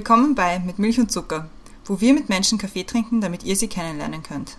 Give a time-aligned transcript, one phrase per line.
[0.00, 1.50] Willkommen bei Mit Milch und Zucker,
[1.84, 4.56] wo wir mit Menschen Kaffee trinken, damit ihr sie kennenlernen könnt.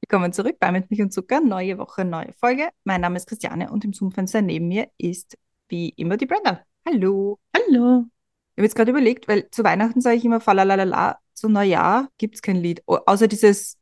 [0.00, 2.70] Willkommen zurück bei Mit Milch und Zucker, neue Woche, neue Folge.
[2.84, 5.36] Mein Name ist Christiane und im Zoom-Fenster neben mir ist
[5.68, 6.64] wie immer die Brenda.
[6.88, 7.38] Hallo.
[7.54, 8.06] Hallo.
[8.54, 12.36] Ich habe jetzt gerade überlegt, weil zu Weihnachten sage ich immer Falalala, zu Neujahr gibt
[12.36, 13.76] es kein Lied, o- außer dieses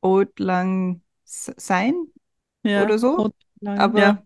[0.00, 1.94] Old Lang Sein
[2.64, 3.30] Ja, oder so.
[3.60, 4.22] Lang, Aber ja.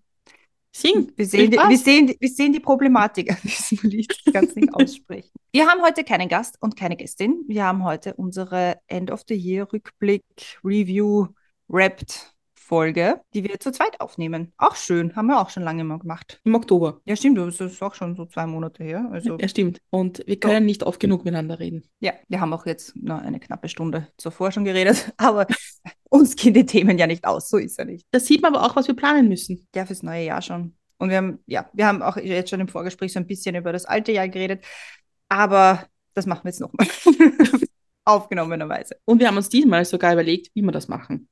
[0.75, 1.13] Sing.
[1.17, 4.15] Wir sehen, die, wir, sehen, wir sehen die Problematik an diesem Lied.
[4.25, 5.31] Ich kann es nicht aussprechen.
[5.53, 7.45] Wir haben heute keinen Gast und keine Gästin.
[7.47, 10.25] Wir haben heute unsere End of the Year Rückblick
[10.65, 11.27] Review
[11.69, 14.55] Wrapped Folge, die wir zu zweit aufnehmen.
[14.57, 16.41] Auch schön, haben wir auch schon lange mal gemacht.
[16.45, 17.03] Im Oktober.
[17.05, 19.11] Ja, stimmt, das ist auch schon so zwei Monate her.
[19.13, 19.83] Also Ja, stimmt.
[19.91, 21.83] Und wir können nicht oft genug miteinander reden.
[22.01, 25.47] ja, wir haben auch jetzt noch eine knappe Stunde zuvor schon geredet, aber
[26.13, 28.07] uns gehen die Themen ja nicht aus, so ist ja nicht.
[28.11, 29.67] Da sieht man aber auch, was wir planen müssen.
[29.75, 30.75] Ja, fürs neue Jahr schon.
[30.99, 33.73] Und wir haben, ja, wir haben auch jetzt schon im Vorgespräch so ein bisschen über
[33.73, 34.65] das alte Jahr geredet,
[35.29, 36.87] aber das machen wir jetzt nochmal.
[38.05, 38.97] Aufgenommenerweise.
[39.05, 41.29] Und wir haben uns diesmal sogar überlegt, wie wir das machen.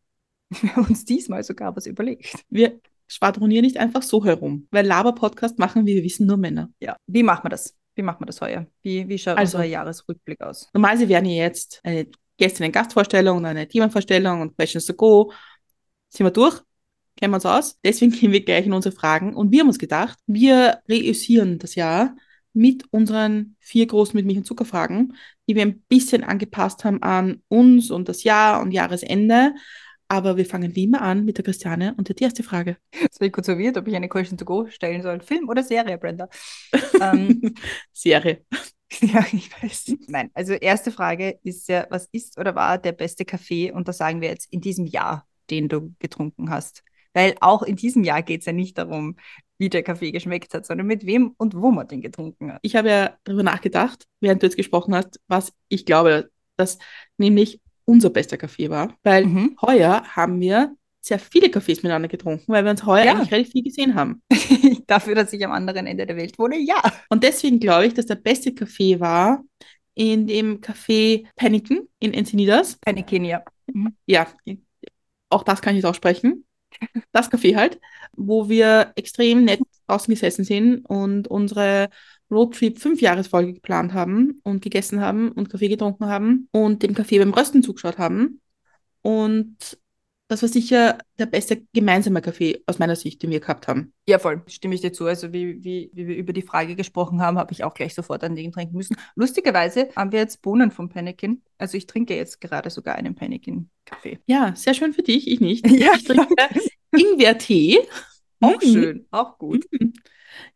[0.61, 2.34] Wir haben uns diesmal sogar was überlegt.
[2.48, 6.70] Wir schwadronieren nicht einfach so herum, weil Laber-Podcast machen, wie wir wissen, nur Männer.
[6.81, 6.97] Ja.
[7.06, 7.77] Wie machen wir das?
[7.97, 8.67] Wie machen wir das heuer?
[8.83, 10.69] Wie, wie schaut Also- unser Jahresrückblick aus?
[10.73, 12.06] Normalerweise werden ja jetzt eine
[12.41, 15.33] Gästinnen-Gastvorstellung und eine Themenvorstellung und Questions to go.
[16.08, 16.60] Sind wir durch?
[17.16, 17.78] Kennen wir uns aus?
[17.84, 19.34] Deswegen gehen wir gleich in unsere Fragen.
[19.34, 22.16] Und wir haben uns gedacht, wir reüssieren das Jahr
[22.52, 25.14] mit unseren vier großen mit Milch und Zuckerfragen,
[25.48, 29.55] die wir ein bisschen angepasst haben an uns und das Jahr und Jahresende.
[30.08, 32.78] Aber wir fangen wie immer an mit der Christiane und die erste Frage.
[32.91, 35.20] Bin ich kurz verwirrt, ob ich eine Question to go stellen soll.
[35.20, 36.28] Film oder Serie, Brenda?
[37.00, 37.55] ähm,
[37.92, 38.44] Serie.
[39.00, 39.94] ja, ich weiß.
[40.08, 43.73] Nein, also erste Frage ist ja, was ist oder war der beste Kaffee?
[43.73, 46.83] Und da sagen wir jetzt in diesem Jahr, den du getrunken hast.
[47.12, 49.17] Weil auch in diesem Jahr geht es ja nicht darum,
[49.58, 52.61] wie der Kaffee geschmeckt hat, sondern mit wem und wo man den getrunken hat.
[52.62, 56.79] Ich habe ja darüber nachgedacht, während du jetzt gesprochen hast, was ich glaube, dass
[57.18, 58.96] nämlich unser bester Kaffee war.
[59.02, 59.56] Weil Mhm.
[59.61, 63.12] heuer haben wir sehr viele Kaffees miteinander getrunken, weil wir uns heuer Ja.
[63.14, 64.22] eigentlich relativ viel gesehen haben.
[64.86, 66.83] Dafür, dass ich am anderen Ende der Welt wohne, ja.
[67.08, 69.42] Und deswegen glaube ich, dass der beste Kaffee war
[69.94, 72.78] in dem Café Pennington in Encinitas.
[72.84, 73.44] Eine Kenia.
[74.06, 74.27] Ja,
[75.28, 76.44] auch das kann ich jetzt aussprechen.
[77.12, 77.80] Das Café halt,
[78.17, 81.88] wo wir extrem nett draußen gesessen sind und unsere
[82.30, 87.32] Roadtrip Fünfjahresfolge geplant haben und gegessen haben und Kaffee getrunken haben und dem Kaffee beim
[87.34, 88.40] Rösten zugeschaut haben.
[89.02, 89.56] Und
[90.30, 93.92] das war sicher der beste gemeinsame Kaffee aus meiner Sicht, den wir gehabt haben.
[94.08, 95.07] Ja, voll, stimme ich dir zu.
[95.07, 98.23] Also wie, wie, wie wir über die Frage gesprochen haben, habe ich auch gleich sofort
[98.23, 98.96] an den trinken müssen.
[99.17, 101.42] Lustigerweise haben wir jetzt Bohnen vom Panikin.
[101.58, 104.20] Also ich trinke jetzt gerade sogar einen Panikin-Kaffee.
[104.27, 105.67] Ja, sehr schön für dich, ich nicht.
[105.70, 105.95] Ja.
[105.96, 106.29] Ich trinke
[106.97, 107.80] Ingwertee.
[108.41, 108.73] Auch Mhm.
[108.73, 109.67] schön, auch gut.
[109.70, 109.92] Mhm.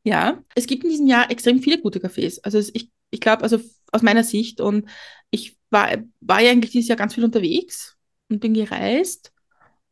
[0.05, 2.39] Ja, es gibt in diesem Jahr extrem viele gute Cafés.
[2.43, 3.59] Also ich, ich glaube, also
[3.93, 4.89] aus meiner Sicht und
[5.31, 7.97] ich war, war ja eigentlich dieses Jahr ganz viel unterwegs
[8.31, 9.34] und bin gereist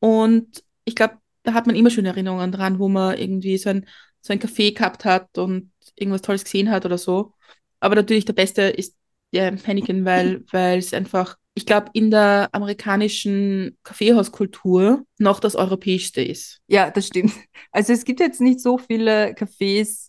[0.02, 3.86] und ich glaube, da hat man immer schöne Erinnerungen dran, wo man irgendwie so ein,
[4.20, 7.34] so ein Café gehabt hat und irgendwas Tolles gesehen hat oder so.
[7.78, 8.96] Aber natürlich der beste ist
[9.32, 16.20] der Panikin, weil, weil es einfach, ich glaube, in der amerikanischen Kaffeehauskultur noch das europäischste
[16.20, 16.60] ist.
[16.66, 17.32] Ja, das stimmt.
[17.70, 20.08] Also es gibt jetzt nicht so viele Cafés,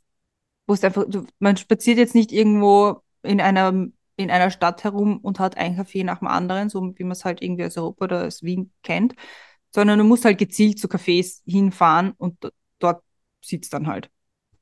[0.66, 1.06] wo es einfach,
[1.38, 3.88] man spaziert jetzt nicht irgendwo in einer,
[4.18, 7.26] in einer Stadt herum und hat ein Café nach dem anderen, so wie man es
[7.26, 9.14] halt irgendwie aus Europa oder aus Wien kennt,
[9.74, 12.38] sondern du musst halt gezielt zu Cafés hinfahren und
[12.80, 13.04] dort
[13.44, 14.10] sitzt dann halt.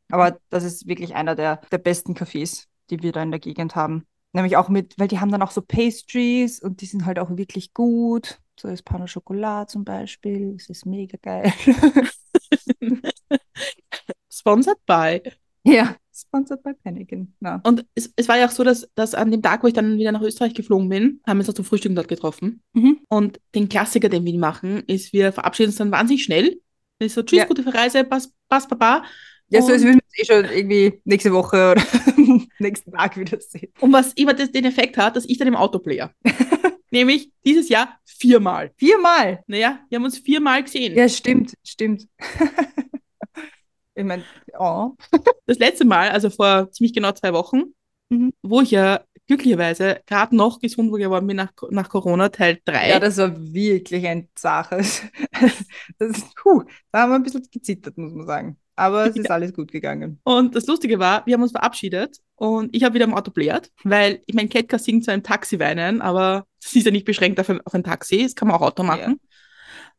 [0.10, 3.76] Aber das ist wirklich einer der, der besten Cafés, die wir da in der Gegend
[3.76, 4.06] haben.
[4.34, 7.30] Nämlich auch mit, weil die haben dann auch so Pastries und die sind halt auch
[7.36, 8.40] wirklich gut.
[8.60, 11.52] So Pain au Chocolat zum Beispiel, das ist mega geil.
[14.30, 15.22] Sponsored by.
[15.64, 17.34] Ja, sponsored by Panikin.
[17.42, 17.62] Ja.
[17.64, 19.98] Und es, es war ja auch so, dass, dass an dem Tag, wo ich dann
[19.98, 22.62] wieder nach Österreich geflogen bin, haben wir uns auch zum Frühstück dort getroffen.
[22.74, 23.00] Mhm.
[23.10, 26.60] Und den Klassiker, den wir machen, ist, wir verabschieden uns dann wahnsinnig schnell.
[27.00, 27.46] Ist so, tschüss, Ja.
[27.46, 29.04] gute Verreise, pass, pass, baba.
[29.50, 31.84] Ja, so als Und- würden wir uns eh schon irgendwie nächste Woche oder
[32.60, 33.74] nächsten Tag wiedersehen.
[33.80, 36.14] Und was immer das, den Effekt hat, dass ich dann im Auto player.
[36.92, 38.72] Nämlich dieses Jahr viermal.
[38.78, 39.44] Viermal.
[39.48, 40.94] Naja, wir haben uns viermal gesehen.
[40.96, 42.06] Ja, stimmt, stimmt.
[43.96, 44.24] ich meine,
[44.62, 44.96] oh.
[45.48, 47.64] Das letzte Mal, also vor ziemlich genau zwei Wochen,
[48.10, 48.34] Mhm.
[48.42, 52.90] wo ich ja glücklicherweise gerade noch gesund geworden bin nach, nach Corona, Teil 3.
[52.90, 54.82] Ja, das war wirklich eine Sache.
[55.98, 58.58] Das puh, da haben wir ein bisschen gezittert, muss man sagen.
[58.76, 59.32] Aber es ist Ja.
[59.36, 60.20] alles gut gegangen.
[60.24, 63.70] Und das Lustige war, wir haben uns verabschiedet und ich habe wieder im Auto blärt,
[63.84, 67.40] weil ich meine, Ketka singt zwar im Taxi weinen, aber es ist ja nicht beschränkt
[67.40, 69.20] auf ein, auf ein Taxi, das kann man auch Auto machen.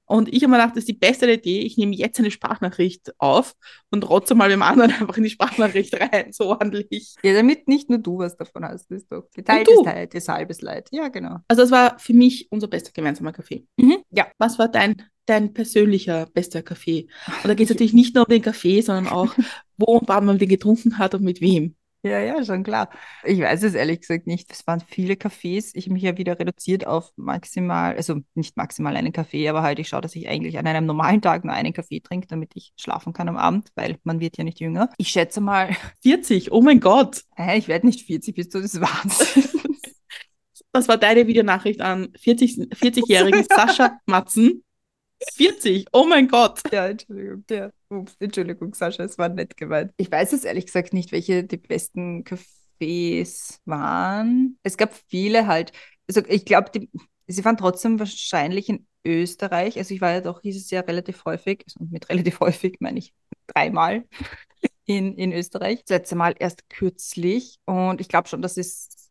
[0.07, 1.61] Und ich habe mir gedacht, das ist die beste Idee.
[1.61, 3.55] Ich nehme jetzt eine Sprachnachricht auf
[3.91, 7.15] und rotze mal dem anderen einfach in die Sprachnachricht rein, so ordentlich.
[7.23, 8.91] Ja, damit nicht nur du was davon hast.
[8.91, 9.81] Das ist doch geteilt Und du.
[9.81, 10.89] ist Leid, ist halbes Leid.
[10.91, 11.39] Ja, genau.
[11.49, 13.67] Also, das war für mich unser bester gemeinsamer Kaffee.
[14.11, 14.27] Ja.
[14.39, 17.07] Was war dein, dein persönlicher bester Kaffee?
[17.43, 19.35] Und da geht es natürlich nicht nur um den Kaffee, sondern auch,
[19.79, 21.77] wo und wann man den getrunken hat und mit wem.
[22.05, 22.91] Ja, ja, schon klar.
[23.23, 24.51] Ich weiß es ehrlich gesagt nicht.
[24.51, 25.71] Es waren viele Cafés.
[25.75, 29.79] Ich habe mich ja wieder reduziert auf maximal, also nicht maximal einen Kaffee, aber halt
[29.79, 32.73] ich schaue, dass ich eigentlich an einem normalen Tag nur einen Kaffee trinke, damit ich
[32.77, 34.91] schlafen kann am Abend, weil man wird ja nicht jünger.
[34.99, 37.23] Ich schätze mal, 40, oh mein Gott.
[37.37, 39.45] hä, ich werde nicht 40, bist du das Wahnsinn?
[40.75, 44.65] Das war deine Videonachricht an 40 40-jährigen Sascha Matzen.
[45.35, 46.61] 40, oh mein Gott.
[46.73, 47.45] Ja, Entschuldigung.
[47.51, 47.71] Ja.
[47.89, 49.93] Ups, Entschuldigung, Sascha, es war nett gemeint.
[49.97, 54.59] Ich weiß es ehrlich gesagt nicht, welche die besten Cafés waren.
[54.63, 55.73] Es gab viele halt.
[56.09, 56.71] Also ich glaube,
[57.27, 59.79] sie waren trotzdem wahrscheinlich in Österreich.
[59.79, 63.15] Also ich war ja doch dieses Jahr relativ häufig, also mit relativ häufig meine ich
[63.47, 64.05] dreimal
[64.87, 65.81] in, in Österreich.
[65.87, 67.59] Das letzte Mal erst kürzlich.
[67.65, 69.02] Und ich glaube schon, dass es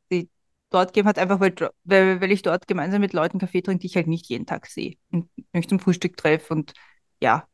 [0.71, 1.53] dort gegeben hat, einfach weil,
[1.83, 4.65] weil, weil ich dort gemeinsam mit Leuten Kaffee trinke, die ich halt nicht jeden Tag
[4.65, 6.73] sehe und mich zum Frühstück treffe und
[7.21, 7.47] ja,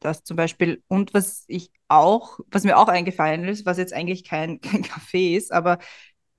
[0.00, 0.82] das zum Beispiel.
[0.88, 5.36] Und was ich auch, was mir auch eingefallen ist, was jetzt eigentlich kein, kein Kaffee
[5.36, 5.78] ist, aber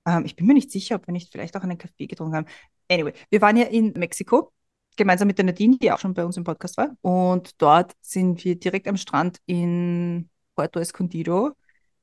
[0.06, 2.46] ähm, ich bin mir nicht sicher, ob wir nicht vielleicht auch einen Kaffee getrunken haben.
[2.90, 4.52] Anyway, wir waren ja in Mexiko,
[4.96, 6.90] gemeinsam mit der Nadine, die auch schon bei uns im Podcast war.
[7.02, 11.52] Und dort sind wir direkt am Strand in Puerto Escondido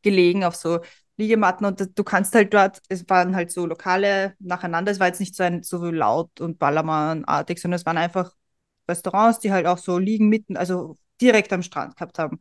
[0.02, 0.80] gelegen, auf so
[1.20, 1.66] Liegematten.
[1.66, 4.92] Und du kannst halt dort, es waren halt so Lokale nacheinander.
[4.92, 8.34] Es war jetzt nicht so ein so laut und Ballermann-artig, sondern es waren einfach
[8.88, 12.40] Restaurants, die halt auch so liegen mitten, also direkt am Strand gehabt haben.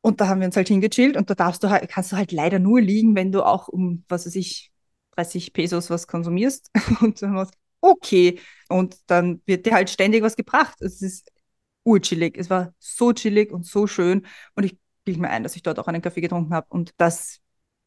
[0.00, 2.32] Und da haben wir uns halt hingechillt und da darfst du halt, kannst du halt
[2.32, 4.72] leider nur liegen, wenn du auch um, was weiß ich,
[5.12, 6.70] 30 Pesos was konsumierst.
[7.00, 7.48] Und dann war
[7.80, 8.40] okay.
[8.68, 10.80] Und dann wird dir halt ständig was gebracht.
[10.80, 11.30] Es ist
[11.84, 12.36] urchillig.
[12.38, 14.26] Es war so chillig und so schön.
[14.54, 16.66] Und ich bilde mir ein, dass ich dort auch einen Kaffee getrunken habe.
[16.70, 17.40] Und das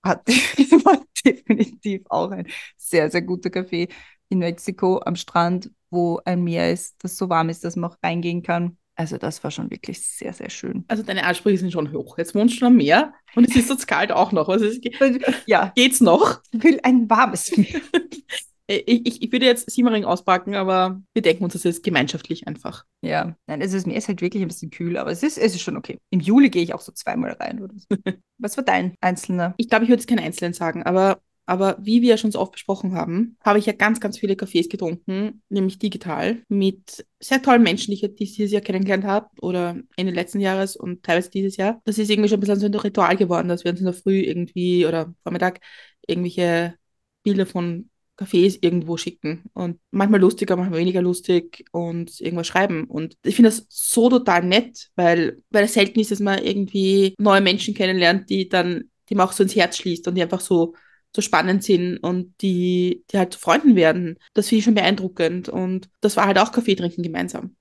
[0.05, 0.27] hat
[0.85, 2.47] war definitiv auch ein
[2.77, 3.89] sehr, sehr guter Kaffee
[4.29, 7.97] in Mexiko am Strand, wo ein Meer ist, das so warm ist, dass man auch
[8.03, 8.77] reingehen kann.
[8.97, 10.85] Also das war schon wirklich sehr, sehr schön.
[10.87, 12.17] Also deine Ansprüche sind schon hoch.
[12.17, 14.47] Jetzt wohnst du schon am Meer und es ist jetzt kalt auch noch.
[14.47, 14.79] Also es
[15.45, 16.41] Ja, geht's noch?
[16.51, 17.81] ich will ein warmes Meer.
[18.67, 22.47] Äh, Ich, ich, ich würde jetzt Simmering auspacken, aber wir denken uns das jetzt gemeinschaftlich
[22.47, 22.85] einfach.
[23.01, 25.53] Ja, nein, also das Meer ist halt wirklich ein bisschen kühl, aber es ist, es
[25.55, 25.97] ist schon okay.
[26.09, 27.85] Im Juli gehe ich auch so zweimal rein oder so.
[28.37, 29.53] Was war dein einzelner?
[29.57, 32.51] Ich glaube, ich würde jetzt keinen Einzelnen sagen, aber, aber wie wir schon so oft
[32.53, 37.63] besprochen haben, habe ich ja ganz, ganz viele Cafés getrunken, nämlich digital, mit sehr tollen
[37.63, 41.79] Menschen, die ich dieses Jahr kennengelernt habe oder Ende letzten Jahres und teilweise dieses Jahr.
[41.85, 43.93] Das ist irgendwie schon ein bisschen so ein Ritual geworden, dass wir uns in der
[43.93, 45.59] Früh irgendwie oder Vormittag
[46.07, 46.75] irgendwelche
[47.23, 52.85] Bilder von Cafés irgendwo schicken und manchmal lustiger, manchmal weniger lustig und irgendwas schreiben.
[52.85, 57.15] Und ich finde das so total nett, weil, weil es selten ist, dass man irgendwie
[57.19, 60.39] neue Menschen kennenlernt, die dann, die man auch so ins Herz schließt und die einfach
[60.39, 60.75] so,
[61.15, 64.17] so spannend sind und die, die halt zu Freunden werden.
[64.33, 65.49] Das finde ich schon beeindruckend.
[65.49, 67.55] Und das war halt auch Kaffee trinken gemeinsam.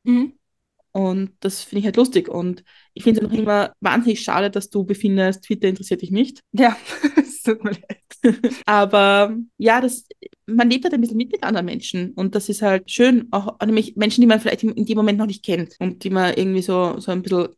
[0.95, 2.29] Und das finde ich halt lustig.
[2.29, 2.63] Und
[2.95, 6.41] ich finde es noch immer wahnsinnig schade, dass du befindest, Twitter interessiert dich nicht.
[6.53, 6.77] Ja,
[7.17, 8.05] es tut mir leid.
[8.67, 10.07] Aber ja, das,
[10.47, 13.59] man lebt halt ein bisschen mit mit anderen Menschen und das ist halt schön, auch
[13.61, 16.63] nämlich Menschen, die man vielleicht in, dem Moment noch nicht kennt und die man irgendwie
[16.63, 17.49] so, so ein bisschen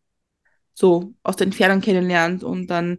[0.75, 2.99] so aus der Entfernung kennenlernt und dann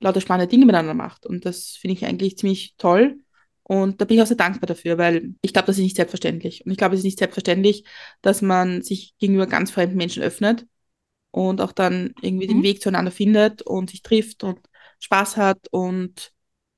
[0.00, 1.26] lauter spannende Dinge miteinander macht.
[1.26, 3.18] Und das finde ich eigentlich ziemlich toll.
[3.62, 6.66] Und da bin ich auch sehr dankbar dafür, weil ich glaube, das ist nicht selbstverständlich.
[6.66, 7.84] Und ich glaube, es ist nicht selbstverständlich,
[8.20, 10.66] dass man sich gegenüber ganz fremden Menschen öffnet
[11.30, 12.62] und auch dann irgendwie den Mhm.
[12.64, 14.60] Weg zueinander findet und sich trifft und
[15.00, 16.32] Spaß hat und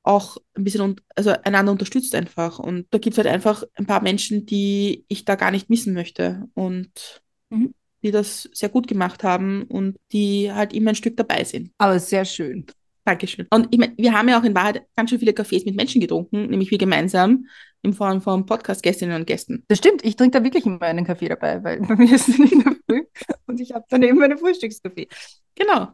[0.04, 2.58] auch ein bisschen also einander unterstützt einfach.
[2.60, 5.94] Und da gibt es halt einfach ein paar Menschen, die ich da gar nicht missen
[5.94, 7.74] möchte und Mhm.
[8.02, 11.72] die das sehr gut gemacht haben und die halt immer ein Stück dabei sind.
[11.78, 12.66] Aber sehr schön.
[13.04, 13.46] Dankeschön.
[13.50, 16.00] Und ich meine, wir haben ja auch in Wahrheit ganz schön viele Cafés mit Menschen
[16.00, 17.46] getrunken, nämlich wir gemeinsam
[17.82, 19.62] in Form von Podcast-Gästinnen und Gästen.
[19.68, 22.38] Das stimmt, ich trinke da wirklich immer einen Kaffee dabei, weil bei mir ist es
[22.38, 23.02] in der Früh
[23.46, 25.08] und ich habe daneben meine Frühstückskaffee.
[25.54, 25.88] Genau.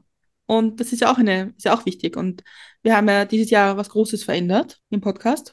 [0.50, 2.16] Und das ist ja auch eine, ist ja auch wichtig.
[2.16, 2.42] Und
[2.82, 5.52] wir haben ja dieses Jahr was Großes verändert im Podcast.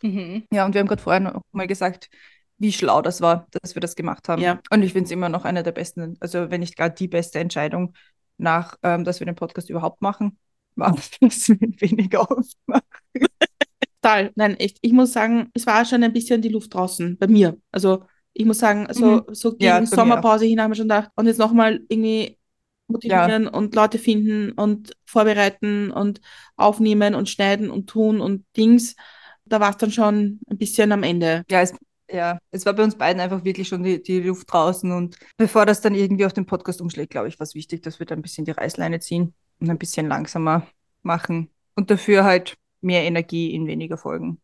[0.51, 2.09] Ja, und wir haben gerade vorher noch mal gesagt,
[2.57, 4.41] wie schlau das war, dass wir das gemacht haben.
[4.41, 4.59] Ja.
[4.71, 7.37] Und ich finde es immer noch eine der besten, also wenn nicht gar die beste
[7.37, 7.93] Entscheidung
[8.37, 10.39] nach, ähm, dass wir den Podcast überhaupt machen,
[10.75, 12.87] war, dass wir ihn weniger oft machen.
[14.01, 14.31] Total.
[14.33, 14.79] Nein, echt.
[14.81, 17.55] Ich muss sagen, es war schon ein bisschen die Luft draußen bei mir.
[17.71, 21.27] Also ich muss sagen, so, so gegen Ja, Sommerpause hin haben wir schon gedacht, und
[21.27, 22.39] jetzt nochmal irgendwie
[22.87, 26.21] motivieren und Leute finden und vorbereiten und
[26.55, 28.95] aufnehmen und schneiden und tun und Dings.
[29.45, 31.43] Da war es dann schon ein bisschen am Ende.
[31.49, 31.73] Ja, es,
[32.09, 35.65] ja, es war bei uns beiden einfach wirklich schon die, die Luft draußen und bevor
[35.65, 38.15] das dann irgendwie auf den Podcast umschlägt, glaube ich, war es wichtig, dass wir da
[38.15, 40.67] ein bisschen die Reißleine ziehen und ein bisschen langsamer
[41.03, 44.41] machen und dafür halt mehr Energie in weniger Folgen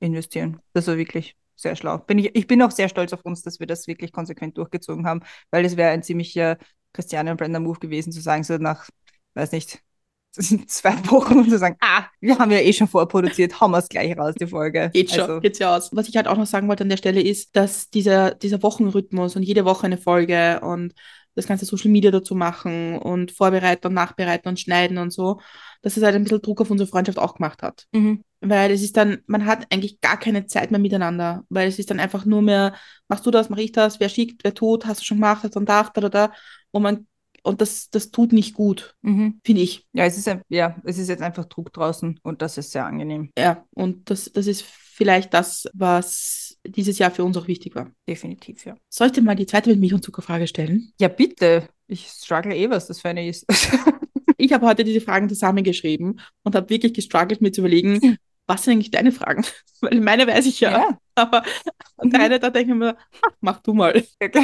[0.00, 0.60] investieren.
[0.72, 1.98] Das war wirklich sehr schlau.
[1.98, 5.06] Bin ich, ich bin auch sehr stolz auf uns, dass wir das wirklich konsequent durchgezogen
[5.06, 5.20] haben,
[5.50, 6.58] weil es wäre ein ziemlicher
[6.94, 8.88] Christiane und Brenda Move gewesen, zu sagen, so nach,
[9.34, 9.80] weiß nicht,
[10.66, 13.88] zwei Wochen und zu sagen, ah, wir haben ja eh schon vorproduziert, hauen wir es
[13.88, 14.90] gleich raus, die Folge.
[14.92, 15.40] Geht schon, also.
[15.40, 15.90] geht's ja aus.
[15.94, 19.36] Was ich halt auch noch sagen wollte an der Stelle ist, dass dieser, dieser Wochenrhythmus
[19.36, 20.94] und jede Woche eine Folge und
[21.34, 25.40] das ganze Social Media dazu machen und vorbereiten und nachbereiten und schneiden und so,
[25.82, 27.86] dass es halt ein bisschen Druck auf unsere Freundschaft auch gemacht hat.
[27.92, 28.22] Mhm.
[28.40, 31.90] Weil es ist dann, man hat eigentlich gar keine Zeit mehr miteinander, weil es ist
[31.90, 32.74] dann einfach nur mehr,
[33.08, 35.56] machst du das, mach ich das, wer schickt, wer tut, hast du schon gemacht, hast
[35.56, 36.32] du da, da, da,
[36.74, 37.06] und man
[37.46, 39.38] und das, das tut nicht gut, mhm.
[39.44, 39.86] finde ich.
[39.92, 42.86] Ja, es ist ein, ja, es ist jetzt einfach Druck draußen und das ist sehr
[42.86, 43.30] angenehm.
[43.38, 47.90] Ja, und das, das ist vielleicht das, was dieses Jahr für uns auch wichtig war.
[48.08, 48.76] Definitiv, ja.
[48.88, 50.92] Soll ich dir mal die zweite mit Milch und Zuckerfrage stellen?
[50.98, 51.68] Ja, bitte.
[51.86, 53.44] Ich struggle eh, was das für eine ist.
[54.38, 58.74] ich habe heute diese Fragen zusammengeschrieben und habe wirklich gestruggelt, mir zu überlegen, was sind
[58.74, 59.44] eigentlich deine Fragen?
[59.80, 60.70] Weil meine weiß ich ja.
[60.70, 60.98] ja.
[61.14, 61.42] Aber
[62.02, 62.10] mhm.
[62.10, 62.96] deine, da denke ich mir,
[63.40, 64.02] mach du mal.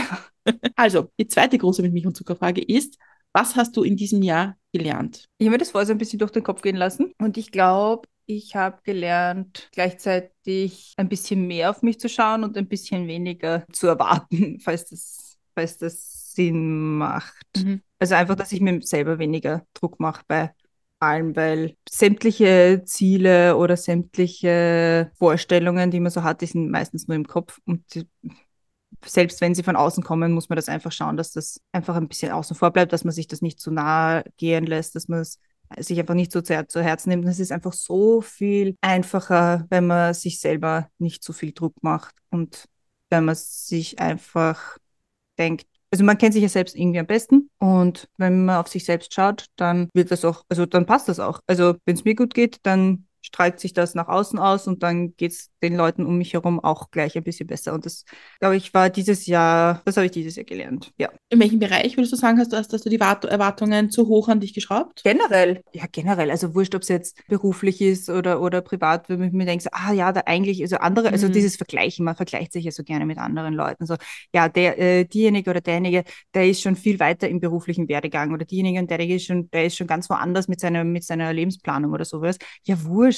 [0.75, 2.97] Also, die zweite große mit Milch und Zuckerfrage ist,
[3.33, 5.29] was hast du in diesem Jahr gelernt?
[5.39, 7.53] Ich habe mir das vorher so ein bisschen durch den Kopf gehen lassen und ich
[7.53, 13.07] glaube, ich habe gelernt, gleichzeitig ein bisschen mehr auf mich zu schauen und ein bisschen
[13.07, 17.47] weniger zu erwarten, falls das, falls das Sinn macht.
[17.57, 17.83] Mhm.
[17.99, 20.55] Also einfach, dass ich mir selber weniger Druck mache bei
[21.01, 27.17] allem, weil sämtliche Ziele oder sämtliche Vorstellungen, die man so hat, die sind meistens nur
[27.17, 27.85] im Kopf und
[29.05, 32.09] selbst wenn sie von außen kommen, muss man das einfach schauen, dass das einfach ein
[32.09, 35.21] bisschen außen vor bleibt, dass man sich das nicht zu nahe gehen lässt, dass man
[35.21, 35.39] es
[35.79, 37.27] sich einfach nicht so sehr zu Herzen nimmt.
[37.27, 42.15] Es ist einfach so viel einfacher, wenn man sich selber nicht so viel Druck macht
[42.31, 42.67] und
[43.09, 44.79] wenn man sich einfach
[45.39, 48.85] denkt, also man kennt sich ja selbst irgendwie am besten und wenn man auf sich
[48.85, 51.41] selbst schaut, dann wird das auch, also dann passt das auch.
[51.47, 55.15] Also wenn es mir gut geht, dann strahlt sich das nach außen aus und dann
[55.17, 57.75] geht es den Leuten um mich herum auch gleich ein bisschen besser.
[57.75, 58.05] Und das,
[58.39, 60.93] glaube ich, war dieses Jahr, das habe ich dieses Jahr gelernt.
[60.99, 61.11] Ja.
[61.29, 64.29] In welchem Bereich würdest du sagen, hast du, hast, hast du die Erwartungen zu hoch
[64.29, 65.03] an dich geschraubt?
[65.03, 66.31] Generell, ja, generell.
[66.31, 69.71] Also wurscht, ob es jetzt beruflich ist oder, oder privat, wenn ich mir denke, so,
[69.73, 71.31] ah ja, da eigentlich, also andere, also mhm.
[71.31, 73.87] also dieses Vergleichen, man vergleicht sich ja so gerne mit anderen Leuten.
[73.87, 73.97] So,
[74.35, 78.45] ja, der, äh, diejenige oder derjenige, der ist schon viel weiter im beruflichen Werdegang oder
[78.47, 81.93] diejenige und derjenige ist schon, der ist schon ganz woanders mit seiner, mit seiner Lebensplanung
[81.93, 82.39] oder sowas.
[82.65, 83.10] Ja, wurscht.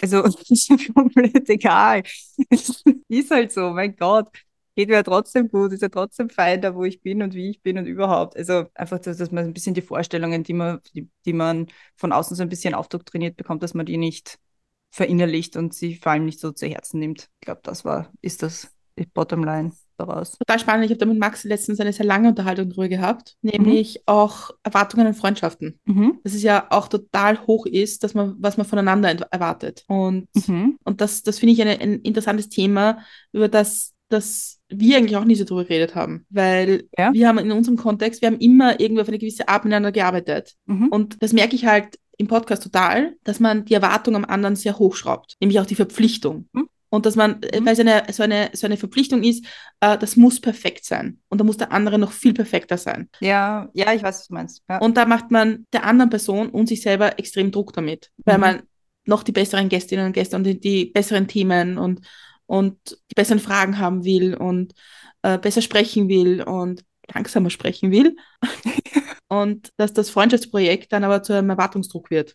[0.00, 2.02] Also, ist komplett egal.
[3.08, 4.28] ist halt so, mein Gott.
[4.76, 7.50] Geht mir ja trotzdem gut, ist ja trotzdem fein, da wo ich bin und wie
[7.50, 8.36] ich bin und überhaupt.
[8.36, 11.66] Also einfach, dass, dass man ein bisschen die Vorstellungen, die man, die, die man
[11.96, 14.38] von außen so ein bisschen aufdoktriniert bekommt, dass man die nicht
[14.90, 17.28] verinnerlicht und sie vor allem nicht so zu Herzen nimmt.
[17.40, 18.72] Ich glaube, das war, ist das
[19.14, 20.32] Bottomline daraus.
[20.32, 20.84] Total spannend.
[20.84, 24.02] Ich habe da mit Max letztens eine sehr lange Unterhaltung drüber gehabt, nämlich mhm.
[24.06, 25.78] auch Erwartungen an Freundschaften.
[25.84, 26.18] Mhm.
[26.24, 29.84] Dass es ja auch total hoch ist, dass man, was man voneinander erwartet.
[29.86, 30.78] Und, mhm.
[30.84, 32.98] und das, das finde ich eine, ein interessantes Thema,
[33.32, 37.12] über das dass wir eigentlich auch nie so drüber geredet haben, weil ja.
[37.12, 40.56] wir haben in unserem Kontext, wir haben immer irgendwie auf eine gewisse Art miteinander gearbeitet.
[40.66, 40.88] Mhm.
[40.88, 44.78] Und das merke ich halt im Podcast total, dass man die Erwartung am anderen sehr
[44.78, 46.48] hochschraubt, nämlich auch die Verpflichtung.
[46.90, 47.64] Und dass man, mhm.
[47.64, 49.44] weil es eine, so, eine, so eine Verpflichtung ist,
[49.80, 51.20] äh, das muss perfekt sein.
[51.28, 53.08] Und da muss der andere noch viel perfekter sein.
[53.20, 54.62] Ja, ja, ich weiß, was du meinst.
[54.68, 54.78] Ja.
[54.78, 58.40] Und da macht man der anderen Person und sich selber extrem Druck damit, weil mhm.
[58.40, 58.62] man
[59.06, 62.00] noch die besseren Gästinnen und Gäste und die, die, besseren Themen und,
[62.46, 62.76] und
[63.10, 64.74] die besseren Fragen haben will und
[65.22, 68.16] äh, besser sprechen will und langsamer sprechen will.
[69.28, 72.34] und dass das Freundschaftsprojekt dann aber zu einem Erwartungsdruck wird.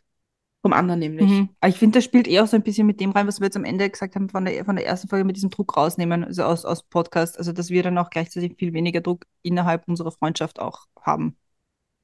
[0.65, 1.29] Vom anderen nämlich.
[1.29, 1.49] Mhm.
[1.63, 3.55] Ich finde, das spielt eher auch so ein bisschen mit dem rein, was wir jetzt
[3.55, 6.41] am Ende gesagt haben von der, von der ersten Folge mit diesem Druck rausnehmen, also
[6.41, 7.37] aus, aus Podcast.
[7.37, 11.37] Also, dass wir dann auch gleichzeitig viel weniger Druck innerhalb unserer Freundschaft auch haben.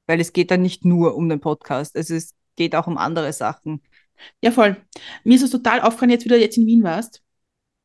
[0.06, 3.82] Weil es geht dann nicht nur um den Podcast, es geht auch um andere Sachen.
[4.40, 4.76] Ja, voll.
[5.24, 7.20] Mir ist es total aufgefallen, jetzt wieder jetzt in Wien warst,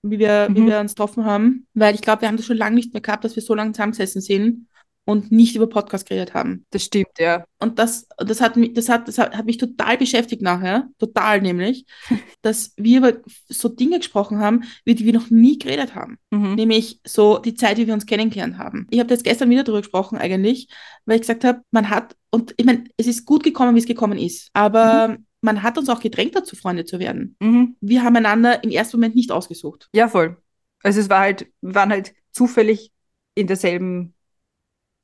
[0.03, 0.57] wie wir, mhm.
[0.57, 3.01] wie wir uns getroffen haben, weil ich glaube, wir haben das schon lange nicht mehr
[3.01, 4.66] gehabt, dass wir so lange zusammengesessen sind
[5.07, 6.65] und nicht über Podcast geredet haben.
[6.69, 7.45] Das stimmt, ja.
[7.59, 11.85] Und das, das, hat, mich, das, hat, das hat, mich total beschäftigt nachher, total nämlich,
[12.41, 13.13] dass wir über
[13.47, 16.17] so Dinge gesprochen haben, über die wir noch nie geredet haben.
[16.29, 16.55] Mhm.
[16.55, 18.85] Nämlich so die Zeit, wie wir uns kennengelernt haben.
[18.89, 20.67] Ich habe jetzt gestern wieder darüber gesprochen eigentlich,
[21.05, 23.85] weil ich gesagt habe, man hat, und ich meine, es ist gut gekommen, wie es
[23.85, 25.25] gekommen ist, aber mhm.
[25.39, 27.37] man hat uns auch gedrängt dazu, Freunde zu werden.
[27.39, 27.77] Mhm.
[27.79, 29.87] Wir haben einander im ersten Moment nicht ausgesucht.
[29.93, 30.35] Ja, voll.
[30.83, 32.91] Also es war halt, wir waren halt zufällig
[33.35, 34.13] in derselben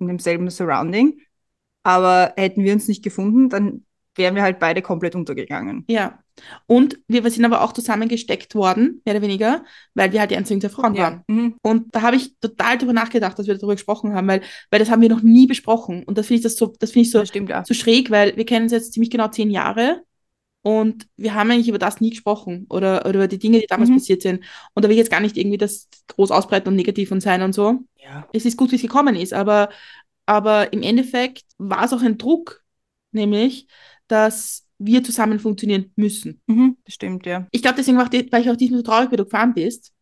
[0.03, 1.19] in demselben Surrounding.
[1.83, 5.85] Aber hätten wir uns nicht gefunden, dann wären wir halt beide komplett untergegangen.
[5.87, 6.19] Ja.
[6.65, 10.61] Und wir, sind aber auch zusammengesteckt worden, mehr oder weniger, weil wir halt die einzigen
[10.61, 11.03] zwei Frauen Ja.
[11.03, 11.23] waren.
[11.27, 11.55] Mhm.
[11.61, 14.41] Und da habe ich total drüber nachgedacht, dass wir darüber gesprochen haben, weil,
[14.71, 16.03] weil das haben wir noch nie besprochen.
[16.03, 17.63] Und das finde ich das so, das finde ich so, Das stimmt ja.
[17.65, 20.03] so schräg, weil wir kennen uns jetzt ziemlich genau zehn Jahre
[20.63, 23.89] und wir haben eigentlich über das nie gesprochen oder, oder über die Dinge, die damals
[23.91, 23.95] Mhm.
[23.95, 24.43] passiert sind.
[24.73, 27.41] Und da will ich jetzt gar nicht irgendwie das groß ausbreiten und negativ und sein
[27.43, 27.81] und so.
[28.01, 28.27] Ja.
[28.33, 29.69] Es ist gut, wie es gekommen ist, aber,
[30.25, 32.63] aber im Endeffekt war es auch ein Druck,
[33.11, 33.67] nämlich,
[34.07, 36.41] dass wir zusammen funktionieren müssen.
[36.47, 36.77] Mhm.
[36.85, 37.47] Das stimmt, ja.
[37.51, 39.93] Ich glaube, deswegen war, ich- war ich auch diesmal so traurig, wie du gefahren bist,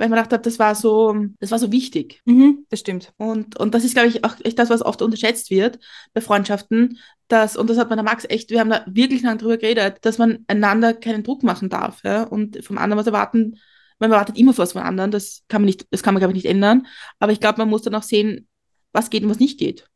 [0.00, 2.22] weil ich mir gedacht habe, das war so, das war so wichtig.
[2.24, 2.64] Mhm.
[2.70, 3.12] Das stimmt.
[3.18, 5.78] Und, und das ist, glaube ich, auch echt das, was oft unterschätzt wird
[6.14, 9.36] bei Freundschaften, dass, und das hat man der Max echt, wir haben da wirklich lange
[9.36, 13.58] drüber geredet, dass man einander keinen Druck machen darf, ja, und vom anderen was erwarten,
[13.98, 16.42] man erwartet immer was vom anderen, das kann man nicht, das kann man, glaube ich,
[16.42, 16.86] nicht ändern,
[17.18, 18.48] aber ich glaube, man muss dann auch sehen,
[18.92, 19.86] was geht und was nicht geht.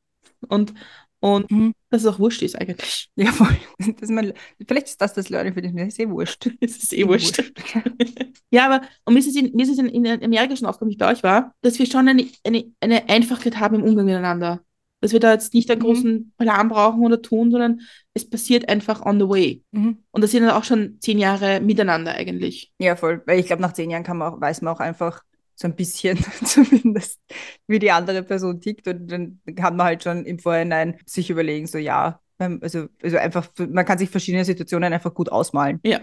[0.47, 0.75] Und,
[1.25, 1.73] und Mhm.
[1.91, 3.09] dass es auch wurscht ist eigentlich.
[3.17, 3.57] Ja, voll.
[3.79, 4.33] Das ist mein,
[4.67, 5.73] vielleicht ist das das Learning für dich.
[5.75, 6.51] Das ist eh wurscht.
[6.61, 7.43] Es ist eh wurscht.
[8.51, 10.91] Ja, aber und mir ist es in, mir ist es in, in Amerika schon aufgekommen,
[10.91, 14.07] wie ich bei euch war, dass wir schon eine, eine, eine Einfachheit haben im Umgang
[14.07, 14.61] miteinander.
[15.01, 15.85] Dass wir da jetzt nicht einen Mhm.
[15.85, 17.81] großen Plan brauchen oder tun, sondern
[18.15, 19.63] es passiert einfach on the way.
[19.73, 19.99] Mhm.
[20.13, 22.73] Und das sind dann auch schon zehn Jahre miteinander eigentlich.
[22.79, 23.23] Ja, voll.
[23.27, 25.23] Weil ich glaube, nach zehn Jahren kann man auch, weiß man auch einfach
[25.55, 27.21] so ein bisschen zumindest,
[27.67, 28.89] wie die andere Person tickt.
[28.89, 33.17] Und dann kann man halt schon im Vorhinein sich überlegen, so ja, ähm, also, also
[33.19, 35.81] einfach, man kann sich verschiedene Situationen einfach gut ausmalen.
[35.85, 36.01] Ja.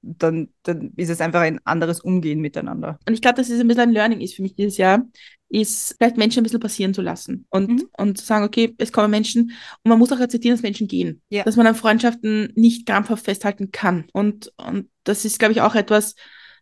[0.00, 3.00] Dann, dann ist es einfach ein anderes Umgehen miteinander.
[3.06, 5.02] Und ich glaube, dass es ein bisschen ein Learning ist für mich dieses Jahr,
[5.48, 7.88] ist vielleicht Menschen ein bisschen passieren zu lassen und, Mhm.
[7.96, 9.50] und zu sagen, okay, es kommen Menschen
[9.82, 11.20] und man muss auch akzeptieren, dass Menschen gehen.
[11.30, 11.42] Ja.
[11.42, 14.06] Dass man an Freundschaften nicht krampfhaft festhalten kann.
[14.12, 16.14] Und, und das ist, glaube ich, auch etwas,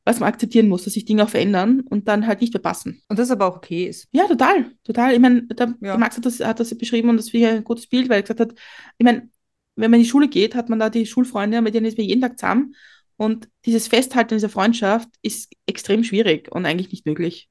[0.06, 3.02] was man akzeptieren muss, dass sich Dinge auch verändern und dann halt nicht mehr passen.
[3.08, 4.08] Und das aber auch okay ist.
[4.12, 5.12] Ja, total, total.
[5.12, 5.74] Ich meine, der, Ja.
[5.80, 8.20] der Max hat das, hat das beschrieben und das finde ich ein gutes Bild, weil
[8.20, 8.52] er gesagt hat,
[8.96, 9.28] ich meine,
[9.74, 12.06] wenn man in die Schule geht, hat man da die Schulfreunde, mit denen ist man
[12.06, 12.74] jeden Tag zusammen.
[13.18, 17.50] Und dieses Festhalten dieser Freundschaft ist extrem schwierig und eigentlich nicht möglich.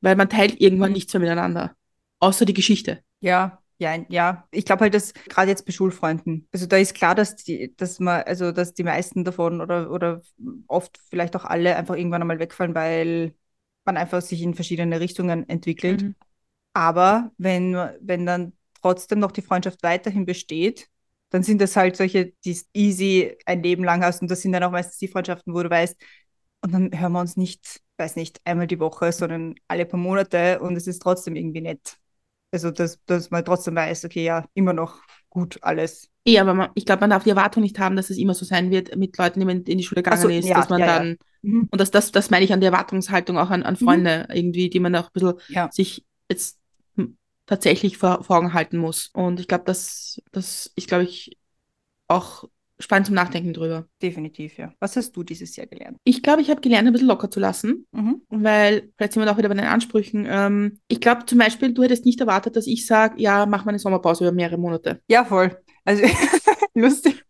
[0.00, 0.94] Weil man teilt irgendwann Mhm.
[0.94, 1.76] nichts mehr miteinander.
[2.18, 3.00] Außer die Geschichte.
[3.20, 4.46] Ja, ja, ja.
[4.52, 7.98] Ich glaube halt, dass gerade jetzt bei Schulfreunden, also da ist klar, dass die, dass
[7.98, 10.22] man, also dass die meisten davon oder, oder
[10.68, 13.34] oft vielleicht auch alle einfach irgendwann einmal wegfallen, weil
[13.84, 16.02] man einfach sich in verschiedene Richtungen entwickelt.
[16.02, 16.14] Mhm.
[16.74, 20.88] Aber wenn, wenn dann trotzdem noch die Freundschaft weiterhin besteht,
[21.30, 24.22] dann sind das halt solche, die es easy ein Leben lang hast.
[24.22, 25.96] Und das sind dann auch meistens die Freundschaften, wo du weißt,
[26.62, 30.60] und dann hören wir uns nicht, weiß nicht, einmal die Woche, sondern alle paar Monate
[30.60, 31.98] und es ist trotzdem irgendwie nett.
[32.52, 36.08] Also, dass, dass man trotzdem weiß, okay, ja, immer noch gut alles.
[36.24, 38.44] Eh, aber man, ich glaube, man darf die Erwartung nicht haben, dass es immer so
[38.44, 40.80] sein wird mit Leuten, die man in die Schule gegangen so, ist, ja, dass man
[40.80, 40.98] ja, ja.
[40.98, 41.68] dann, Mhm.
[41.72, 44.78] und das, das, das meine ich an der Erwartungshaltung auch an, an Freunde irgendwie, die
[44.78, 45.68] man auch ein bisschen Ja.
[45.72, 46.60] sich jetzt
[47.46, 49.10] tatsächlich vor, vor Augen halten muss.
[49.12, 51.36] Und ich glaube, das, das ist, glaube ich,
[52.06, 52.44] auch
[52.82, 53.86] spannend zum Nachdenken drüber.
[54.02, 54.72] Definitiv, ja.
[54.80, 55.96] Was hast du dieses Jahr gelernt?
[56.04, 58.22] Ich glaube, ich habe gelernt, ein bisschen locker zu lassen, Mhm.
[58.28, 60.26] weil vielleicht sind wir auch wieder bei den Ansprüchen.
[60.28, 63.70] Ähm, ich glaube zum Beispiel, du hättest nicht erwartet, dass ich sage, ja, mach mal
[63.70, 65.00] eine Sommerpause über mehrere Monate.
[65.08, 65.56] Ja, voll.
[65.84, 66.02] Also
[66.74, 67.22] lustig.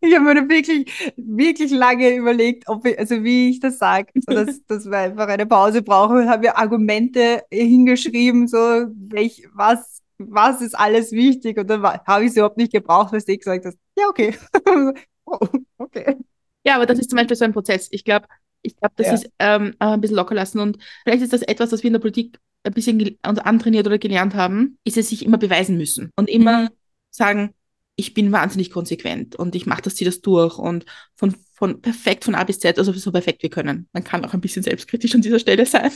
[0.00, 4.34] Ich habe mir wirklich, wirklich lange überlegt, ob ich, also wie ich das sage, so
[4.34, 10.02] dass, dass wir einfach eine Pause brauchen und habe mir Argumente hingeschrieben, so welch, was,
[10.18, 13.36] was ist alles wichtig und dann habe ich es überhaupt nicht gebraucht, weil du eh
[13.36, 14.34] gesagt hast, ja, okay.
[15.26, 15.38] oh,
[15.78, 16.16] okay.
[16.64, 17.88] Ja, aber das ist zum Beispiel so ein Prozess.
[17.90, 18.26] Ich glaube,
[18.62, 19.14] ich glaube, das Ja.
[19.14, 20.58] ist ähm, ein bisschen locker lassen.
[20.58, 23.98] Und vielleicht ist das etwas, was wir in der Politik ein bisschen uns antrainiert oder
[23.98, 26.68] gelernt haben, ist es sich immer beweisen müssen und immer Mhm.
[27.10, 27.54] sagen,
[27.94, 32.24] ich bin wahnsinnig konsequent und ich mache das, ziehe das durch und von, von perfekt
[32.24, 33.88] von A bis Z, also so perfekt wir können.
[33.92, 35.90] Man kann auch ein bisschen selbstkritisch an dieser Stelle sein.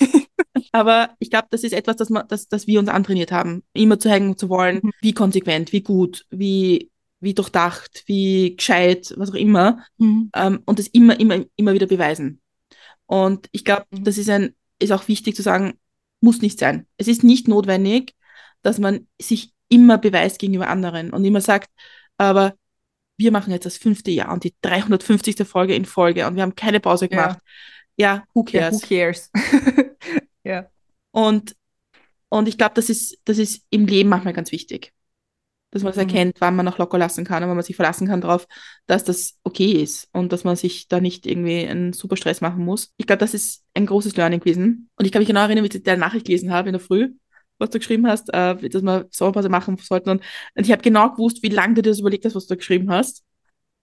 [0.72, 3.98] Aber ich glaube, das ist etwas, das, man, das, das wir uns antrainiert haben, immer
[3.98, 4.90] zu hängen zu wollen, Mhm.
[5.00, 10.30] wie konsequent, wie gut, wie, wie durchdacht, wie gescheit, was auch immer Mhm.
[10.34, 12.40] ähm, und das immer, immer, immer wieder beweisen.
[13.06, 14.04] Und ich glaube, Mhm.
[14.04, 15.74] das ist ein, ist auch wichtig zu sagen,
[16.20, 16.86] muss nicht sein.
[16.96, 18.14] Es ist nicht notwendig,
[18.62, 21.70] dass man sich immer beweist gegenüber anderen und immer sagt,
[22.18, 22.54] aber
[23.16, 25.44] wir machen jetzt das fünfte Jahr und die 350.
[25.44, 27.10] Folge in Folge und wir haben keine Pause Ja.
[27.10, 27.38] gemacht.
[27.96, 28.82] Ja, who Ja, cares?
[28.82, 29.30] who cares?
[30.44, 30.70] ja.
[31.10, 31.56] Und,
[32.30, 34.92] und ich glaube, das ist, das ist im Leben manchmal ganz wichtig.
[35.70, 36.02] Dass man es Mhm.
[36.02, 38.46] erkennt, wann man auch locker lassen kann und wann man sich verlassen kann darauf,
[38.86, 42.64] dass das okay ist und dass man sich da nicht irgendwie einen super Stress machen
[42.64, 42.94] muss.
[42.96, 44.90] Ich glaube, das ist ein großes Learning gewesen.
[44.96, 47.10] Und ich kann mich genau erinnern, wie ich deine Nachricht gelesen habe in der Früh,
[47.58, 50.10] was du geschrieben hast, äh, dass wir Sommerpause machen sollten.
[50.10, 50.22] Und,
[50.56, 52.58] und ich habe genau gewusst, wie lange du dir das überlegt hast, was du da
[52.58, 53.24] geschrieben hast.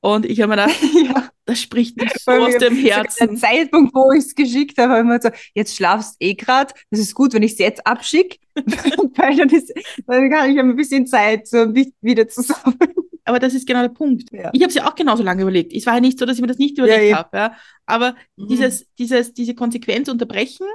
[0.03, 1.29] Und ich habe mir gedacht, ja.
[1.45, 3.27] das spricht mir so aus mir- dem Herzen.
[3.27, 6.99] Der Zeitpunkt, wo ich es geschickt habe, war immer so, jetzt schlafst eh grad, das
[6.99, 9.71] ist gut, wenn ich es jetzt abschicke, weil dann, ist,
[10.07, 12.77] dann kann ich ein bisschen Zeit so wi- wieder zusammen.
[13.25, 14.29] aber das ist genau der Punkt.
[14.31, 14.49] Ja.
[14.53, 15.71] Ich habe es ja auch genauso lange überlegt.
[15.73, 17.17] Es war ja nicht so, dass ich mir das nicht überlegt ja.
[17.17, 17.37] habe.
[17.37, 17.55] Ja.
[17.85, 18.47] Aber Mhm.
[18.47, 20.65] dieses, dieses, diese Konsequenz unterbrechen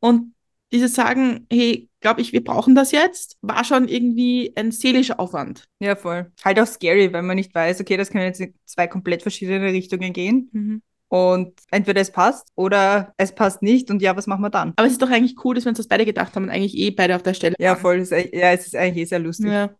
[0.00, 0.32] und
[0.74, 5.64] dieses Sagen, hey, glaube ich, wir brauchen das jetzt, war schon irgendwie ein seelischer Aufwand.
[5.78, 6.30] Ja, voll.
[6.44, 9.72] Halt auch scary, weil man nicht weiß, okay, das können jetzt in zwei komplett verschiedene
[9.72, 10.82] Richtungen gehen.
[11.08, 14.72] Und entweder es passt oder es passt nicht und ja, was machen wir dann?
[14.74, 16.76] Aber es ist doch eigentlich cool, dass wir uns das beide gedacht haben und eigentlich
[16.76, 17.78] eh beide auf der Stelle Ja, waren.
[17.80, 17.98] voll.
[18.00, 19.46] Ist, ja, es ist eigentlich eh sehr lustig.
[19.46, 19.70] Ja.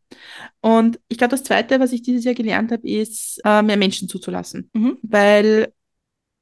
[0.61, 4.09] Und ich glaube, das Zweite, was ich dieses Jahr gelernt habe, ist, äh, mehr Menschen
[4.09, 4.71] zuzulassen.
[4.75, 4.99] Mhm.
[5.03, 5.73] Weil,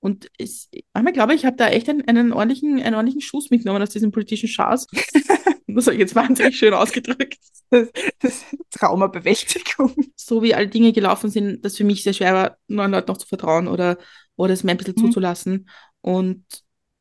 [0.02, 3.50] und es, manchmal glaube ich, ich habe da echt einen, einen, ordentlichen, einen ordentlichen Schuss
[3.50, 4.88] mitgenommen aus diesem politischen Schaß.
[5.68, 7.38] das habe ich jetzt wahnsinnig schön ausgedrückt.
[7.70, 7.88] Das,
[8.18, 9.94] das Traumabewältigung.
[10.16, 13.18] So wie alle Dinge gelaufen sind, dass für mich sehr schwer war, neuen Leuten noch
[13.18, 13.96] zu vertrauen oder,
[14.34, 15.06] oder es mir ein bisschen Mhm.
[15.06, 15.68] zuzulassen.
[16.00, 16.44] Und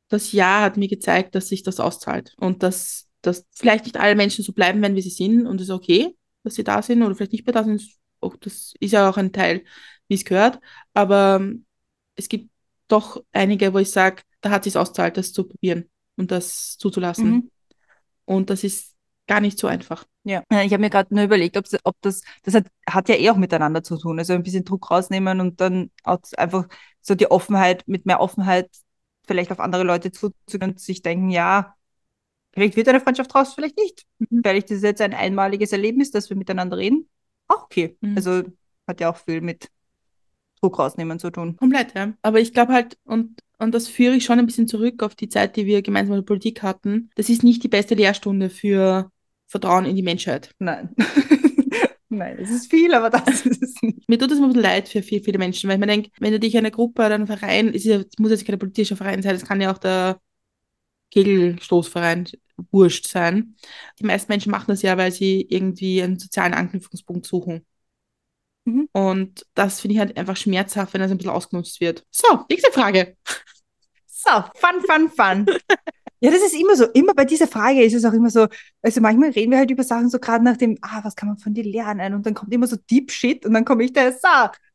[0.09, 2.35] das Jahr hat mir gezeigt, dass sich das auszahlt.
[2.37, 5.47] Und dass, dass vielleicht nicht alle Menschen so bleiben werden, wie sie sind.
[5.47, 7.81] Und es ist okay, dass sie da sind oder vielleicht nicht mehr da sind.
[8.19, 9.63] Auch, das ist ja auch ein Teil,
[10.07, 10.59] wie es gehört.
[10.93, 11.65] Aber ähm,
[12.15, 12.51] es gibt
[12.91, 16.77] doch einige, wo ich sage, da hat es sich auszahlt, das zu probieren und das
[16.77, 17.31] zuzulassen.
[17.31, 17.51] Mhm.
[18.25, 18.95] Und das ist
[19.27, 20.05] gar nicht so einfach.
[20.23, 23.15] Ja, Ja, ich habe mir gerade nur überlegt, ob, ob das, das hat, hat ja
[23.15, 24.19] eh auch miteinander zu tun.
[24.19, 26.67] Also ein bisschen Druck rausnehmen und dann auch einfach
[27.01, 28.69] so die Offenheit, mit mehr Offenheit
[29.25, 31.75] vielleicht auf andere Leute zuzugehen und sich denken, ja,
[32.53, 34.05] vielleicht wird eine Freundschaft draus, vielleicht nicht.
[34.19, 34.41] Mhm.
[34.43, 37.09] Vielleicht ist es jetzt ein einmaliges Erlebnis, dass wir miteinander reden.
[37.47, 37.97] Auch okay.
[38.01, 38.15] Mhm.
[38.15, 38.43] Also
[38.87, 39.69] hat ja auch viel mit
[40.61, 41.57] Druck rausnehmen zu tun.
[41.57, 42.13] Komplett, ja.
[42.21, 45.29] Aber ich glaube halt, und, und das führe ich schon ein bisschen zurück auf die
[45.29, 47.09] Zeit, die wir gemeinsam in der Politik hatten.
[47.15, 49.11] Das ist nicht die beste Lehrstunde für
[49.47, 50.53] Vertrauen in die Menschheit.
[50.59, 50.95] Nein.
[52.09, 54.07] Nein, es ist viel, aber das ist es nicht.
[54.07, 56.09] Mir tut es immer ein bisschen leid für viele, viele Menschen, weil ich mir denke,
[56.19, 59.21] wenn du dich einer Gruppe oder einem Verein, es ja, muss jetzt kein politischer Verein
[59.21, 60.19] sein, es kann ja auch der
[61.11, 62.27] Kegelstoßverein
[62.71, 63.55] wurscht sein.
[63.99, 67.65] Die meisten Menschen machen das ja, weil sie irgendwie einen sozialen Anknüpfungspunkt suchen.
[68.65, 68.89] Mhm.
[68.91, 72.05] Und das finde ich halt einfach schmerzhaft, wenn das ein bisschen ausgenutzt wird.
[72.11, 73.17] So, nächste Frage.
[74.23, 75.45] So, fun, fun, fun.
[76.19, 76.85] Ja, das ist immer so.
[76.93, 78.47] Immer bei dieser Frage ist es auch immer so,
[78.83, 81.39] also manchmal reden wir halt über Sachen so gerade nach dem, ah, was kann man
[81.39, 82.13] von dir lernen?
[82.13, 84.27] Und dann kommt immer so Deep Shit und dann komme ich da, so,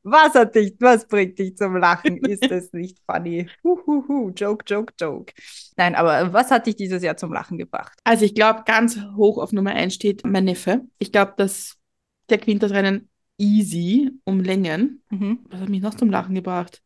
[0.02, 2.16] was hat dich, was bringt dich zum Lachen?
[2.16, 3.48] Ist das nicht funny?
[3.62, 5.32] Huhuhu, joke, joke, joke.
[5.76, 7.96] Nein, aber was hat dich dieses Jahr zum Lachen gebracht?
[8.02, 10.82] Also ich glaube, ganz hoch auf Nummer 1 steht mein Neffe.
[10.98, 11.76] Ich glaube, dass
[12.28, 15.02] der gewinnt das Rennen easy um Längen.
[15.10, 15.40] Mhm.
[15.48, 16.82] Was hat mich noch zum Lachen gebracht?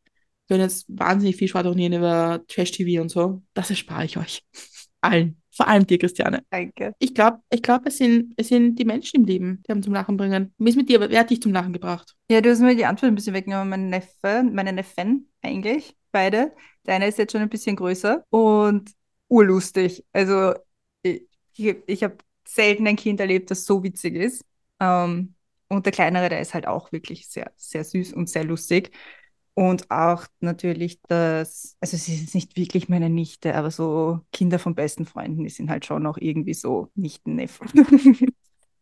[0.47, 3.43] Wir können jetzt wahnsinnig viel schwadronieren über Trash-TV und so.
[3.55, 4.43] Das erspare ich euch.
[5.01, 5.41] Allen.
[5.53, 6.43] Vor allem dir, Christiane.
[6.51, 6.95] Danke.
[6.99, 9.93] Ich glaube, ich glaub, es, sind, es sind die Menschen im Leben, die haben zum
[9.93, 10.55] Lachen bringen.
[10.59, 11.01] Wie ist mit dir?
[11.01, 12.17] Wer hat dich zum Lachen gebracht?
[12.31, 13.69] Ja, du hast mir die Antwort ein bisschen weggenommen.
[13.69, 16.53] Mein Neffe, meine Neffen eigentlich, beide.
[16.87, 18.91] Der eine ist jetzt schon ein bisschen größer und
[19.29, 20.05] urlustig.
[20.13, 20.55] Also
[21.03, 24.45] ich, ich, ich habe selten ein Kind erlebt, das so witzig ist.
[24.81, 25.35] Ähm,
[25.71, 28.93] und der kleinere, der ist halt auch wirklich sehr, sehr süß und sehr lustig.
[29.55, 34.75] Und auch natürlich das, also sie ist nicht wirklich meine Nichte, aber so Kinder von
[34.75, 37.69] besten Freunden, die sind halt schon auch irgendwie so Nichten, Neffen.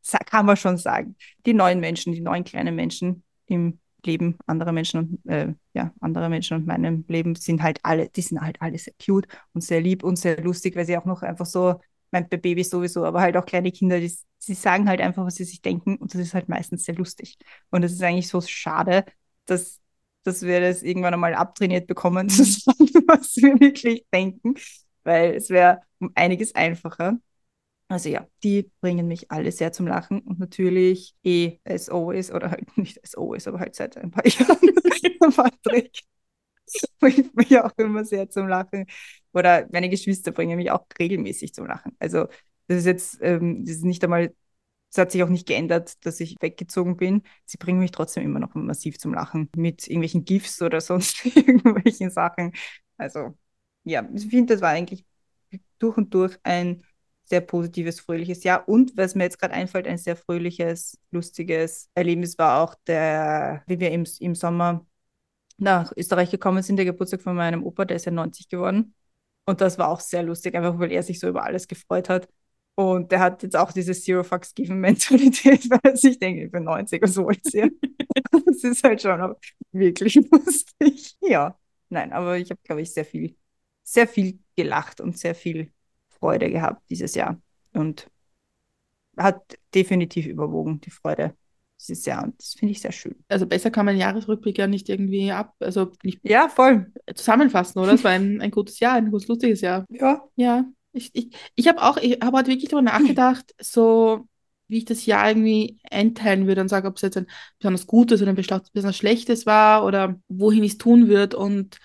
[0.02, 1.16] Sa- Kann man schon sagen.
[1.46, 6.28] Die neuen Menschen, die neuen kleinen Menschen im Leben anderer Menschen und äh, ja, anderer
[6.28, 9.80] Menschen und meinem Leben sind halt alle, die sind halt alle sehr cute und sehr
[9.80, 11.80] lieb und sehr lustig, weil sie auch noch einfach so,
[12.12, 15.36] mein bei Babys sowieso, aber halt auch kleine Kinder, die, sie sagen halt einfach, was
[15.36, 17.38] sie sich denken und das ist halt meistens sehr lustig.
[17.70, 19.04] Und es ist eigentlich so schade,
[19.46, 19.80] dass,
[20.24, 24.54] dass wir das irgendwann einmal abtrainiert bekommen, was wir wirklich denken,
[25.04, 27.18] weil es wäre um einiges einfacher.
[27.88, 32.50] Also ja, die bringen mich alle sehr zum Lachen und natürlich eh as always oder
[32.50, 34.58] halt nicht as always, aber halt seit ein paar Jahren
[35.34, 36.02] Patrick
[37.00, 38.86] bringt mich auch immer sehr zum Lachen.
[39.32, 41.96] Oder meine Geschwister bringen mich auch regelmäßig zum Lachen.
[41.98, 42.26] Also
[42.66, 44.34] das ist jetzt, ähm, das ist nicht einmal,
[44.90, 47.22] es hat sich auch nicht geändert, dass ich weggezogen bin.
[47.44, 52.10] Sie bringen mich trotzdem immer noch massiv zum Lachen mit irgendwelchen GIFs oder sonst irgendwelchen
[52.10, 52.52] Sachen.
[52.96, 53.36] Also
[53.84, 55.04] ja, ich finde, das war eigentlich
[55.78, 56.82] durch und durch ein
[57.24, 58.68] sehr positives, fröhliches Jahr.
[58.68, 63.78] Und was mir jetzt gerade einfällt, ein sehr fröhliches, lustiges Erlebnis war auch der, wie
[63.80, 64.86] wir im, im Sommer
[65.58, 68.94] nach Österreich gekommen sind, der Geburtstag von meinem Opa, der ist ja 90 geworden.
[69.46, 72.28] Und das war auch sehr lustig, einfach weil er sich so über alles gefreut hat.
[72.74, 76.50] Und der hat jetzt auch diese Zero Fucks Given Mentalität, weil er sich denkt, ich
[76.52, 77.70] bin 90, was wollt ihr?
[78.46, 79.34] das ist halt schon
[79.72, 81.16] wirklich lustig.
[81.20, 83.36] Ja, nein, aber ich habe, glaube ich, sehr viel,
[83.82, 85.72] sehr viel gelacht und sehr viel
[86.08, 87.40] Freude gehabt dieses Jahr.
[87.72, 88.08] Und
[89.16, 91.36] hat definitiv überwogen, die Freude
[91.80, 92.24] dieses Jahr.
[92.24, 93.16] Und das finde ich sehr schön.
[93.28, 96.92] Also besser kann man einen Jahresrückblick ja nicht irgendwie ab, also nicht Ja, voll.
[97.14, 97.94] zusammenfassen, oder?
[97.94, 99.84] Es war ein, ein gutes Jahr, ein gutes, lustiges Jahr.
[99.90, 100.24] Ja.
[100.36, 104.26] Ja, ich, ich, ich habe auch, ich habe heute wirklich darüber nachgedacht, so
[104.68, 107.26] wie ich das Jahr irgendwie einteilen würde und sage, ob es jetzt ein
[107.58, 111.36] besonders gutes oder ein besonders schlechtes war oder wohin ich es tun würde.
[111.38, 111.78] Und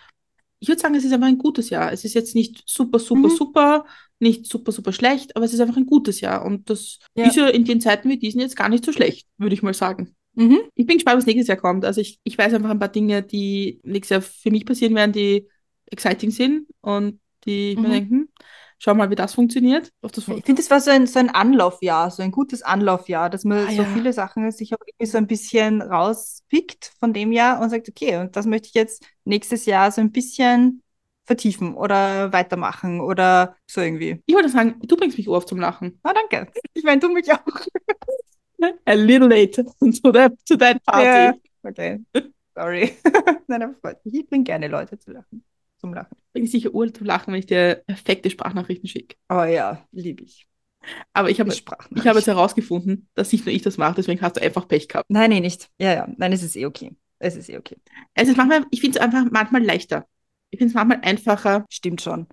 [0.59, 1.91] ich würde sagen, es ist einfach ein gutes Jahr.
[1.91, 3.35] Es ist jetzt nicht super, super, Mhm.
[3.37, 3.85] super,
[4.23, 6.45] nicht super, super schlecht, aber es ist einfach ein gutes Jahr.
[6.45, 7.25] Und das Ja.
[7.27, 9.73] ist ja in den Zeiten wie diesen jetzt gar nicht so schlecht, würde ich mal
[9.73, 10.15] sagen.
[10.35, 10.61] Mhm.
[10.75, 11.85] Ich bin gespannt, was nächstes Jahr kommt.
[11.85, 15.11] Also ich, ich weiß einfach ein paar Dinge, die nächstes Jahr für mich passieren werden,
[15.11, 15.47] die
[15.91, 17.91] exciting sind und die ich mir Mhm.
[17.91, 18.29] denke, hm,
[18.79, 19.91] schau mal, wie das funktioniert.
[20.01, 23.43] Das Ich finde, das war so ein, so ein Anlaufjahr, so ein gutes Anlaufjahr, dass
[23.43, 23.93] man Ah, so ja.
[23.93, 28.17] viele Sachen sich auch irgendwie so ein bisschen rauspickt von dem Jahr und sagt, okay,
[28.17, 30.82] und das möchte ich jetzt nächstes Jahr so ein bisschen
[31.25, 34.21] vertiefen oder weitermachen oder so irgendwie.
[34.25, 35.99] ich wollte sagen, du bringst mich oft zum Lachen.
[36.03, 36.51] Ah, danke.
[36.73, 37.39] Ich meine, du mich auch.
[38.85, 41.03] A little late to that, to that party.
[41.05, 41.33] Ja.
[41.63, 41.99] Okay.
[42.55, 42.93] Sorry.
[43.47, 44.13] Nein, aber freut mich.
[44.13, 45.43] Ich bringe gerne Leute zu lachen.
[45.77, 46.15] Zum Lachen.
[46.31, 49.15] Bring sicher Uhr zum Lachen, wenn ich dir perfekte Sprachnachrichten schicke.
[49.27, 50.47] Aber ja, liebe ich.
[51.13, 54.37] Aber ich habe, ich habe jetzt herausgefunden, dass nicht nur ich das mache, deswegen hast
[54.37, 55.09] du einfach Pech gehabt.
[55.09, 55.69] Nein, nee, nicht.
[55.77, 56.07] Ja, ja.
[56.17, 56.95] Nein, es ist eh okay.
[57.19, 57.77] Es ist eh okay.
[58.13, 60.05] Es ist manchmal, ich finde es einfach manchmal leichter.
[60.53, 61.65] Ich finde es manchmal einfacher.
[61.67, 62.27] Stimmt schon.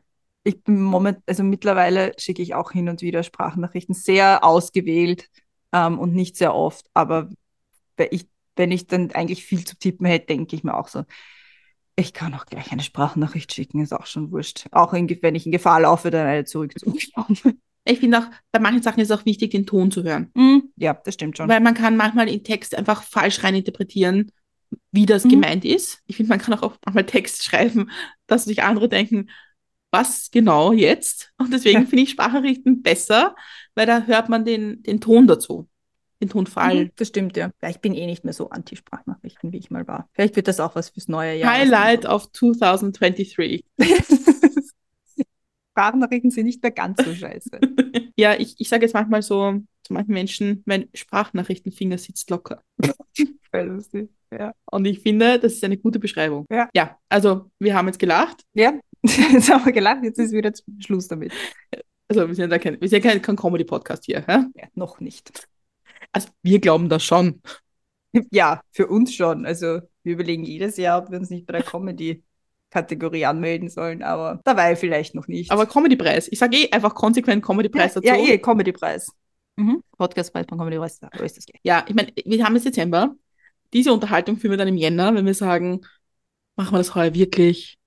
[0.44, 5.30] Ich bin moment, also mittlerweile schicke ich auch hin und wieder Sprachnachrichten, sehr ausgewählt
[5.72, 6.84] ähm, und nicht sehr oft.
[6.92, 7.30] Aber
[7.96, 11.04] wenn ich, wenn ich dann eigentlich viel zu tippen hätte, denke ich mir auch so,
[11.96, 14.66] ich kann auch gleich eine Sprachnachricht schicken, ist auch schon wurscht.
[14.70, 17.38] Auch in, wenn ich in Gefahr laufe, dann eine zurückzubekommen.
[17.86, 20.30] Ich finde auch, bei manchen Sachen ist es auch wichtig, den Ton zu hören.
[20.36, 21.48] Hm, ja, das stimmt schon.
[21.48, 24.30] Weil man kann manchmal in Text einfach falsch reininterpretieren,
[24.92, 25.30] wie das Mhm.
[25.30, 26.00] gemeint ist.
[26.06, 27.90] Ich finde, man kann auch manchmal Text schreiben,
[28.26, 29.30] dass sich andere denken,
[29.92, 31.32] was genau jetzt?
[31.38, 31.86] Und deswegen Ja.
[31.86, 33.34] finde ich Sprachnachrichten besser,
[33.74, 35.68] weil da hört man den, den Ton dazu,
[36.22, 36.84] den Tonfall.
[36.84, 37.50] Mhm, das stimmt, ja.
[37.60, 37.70] ja.
[37.70, 40.08] Ich bin eh nicht mehr so anti-Sprachnachrichten, wie ich mal war.
[40.12, 41.52] Vielleicht wird das auch was fürs neue Jahr.
[41.52, 43.64] Highlight of 2023.
[45.72, 47.50] Sprachnachrichten sind nicht mehr ganz so scheiße.
[48.20, 52.62] Ja, ich, ich sage jetzt manchmal so zu manchen Menschen, mein Sprachnachrichtenfinger sitzt locker.
[53.52, 54.10] Lustig.
[54.30, 54.52] Ja.
[54.70, 56.44] Und ich finde, das ist eine gute Beschreibung.
[56.50, 56.68] Ja.
[56.74, 58.42] Ja, also wir haben jetzt gelacht.
[58.52, 61.32] Ja, jetzt haben wir gelacht, jetzt ist wieder Schluss damit.
[62.08, 64.22] Also wir sind ja kein, wir sind kein, kein Comedy-Podcast hier.
[64.26, 64.44] Hä?
[64.54, 65.48] Ja, noch nicht.
[66.12, 67.40] Also wir glauben das schon.
[68.32, 69.46] Ja, für uns schon.
[69.46, 71.62] Also wir überlegen jedes Jahr, ob wir uns nicht bei der
[72.70, 75.50] Comedy-Kategorie anmelden sollen, aber dabei vielleicht noch nicht.
[75.50, 76.28] Aber Comedy-Preis.
[76.30, 78.22] Ich sage eh einfach konsequent Comedy-Preis ja, dazu.
[78.22, 79.12] ja, eh, Comedy-Preis.
[79.56, 79.82] Mhm.
[79.96, 81.60] Podcastpreis von Comedy-Preis, da ist das gleich.
[81.62, 83.14] Ja, ich meine, wir haben jetzt Dezember.
[83.72, 85.82] Diese Unterhaltung führen wir dann im Jänner, wenn wir sagen,
[86.56, 87.78] machen wir das heuer wirklich?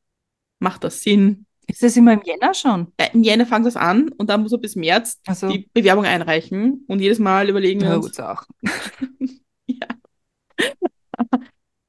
[0.60, 1.46] Macht das Sinn?
[1.68, 2.92] Ist das immer im Jänner schon?
[2.98, 6.06] Äh, Im Jänner fängt das an und dann muss er bis März Also, die Bewerbung
[6.06, 8.44] einreichen und jedes Mal überlegen wir ja, uns, gut, auch.
[9.66, 9.88] ja,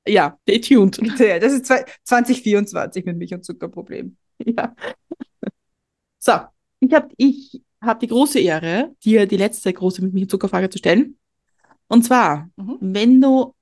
[0.06, 0.98] stay tuned.
[1.18, 4.16] Ja, das ist zwei- 2024 mit Milch- und Zuckerproblem.
[4.44, 4.74] Ja.
[6.18, 6.32] So,
[6.80, 10.78] ich habe ich hab die große Ehre, dir die letzte große mit mir Zuckerfrage zu
[10.78, 11.18] stellen.
[11.86, 12.78] Und zwar, Mhm.
[12.80, 13.54] wenn du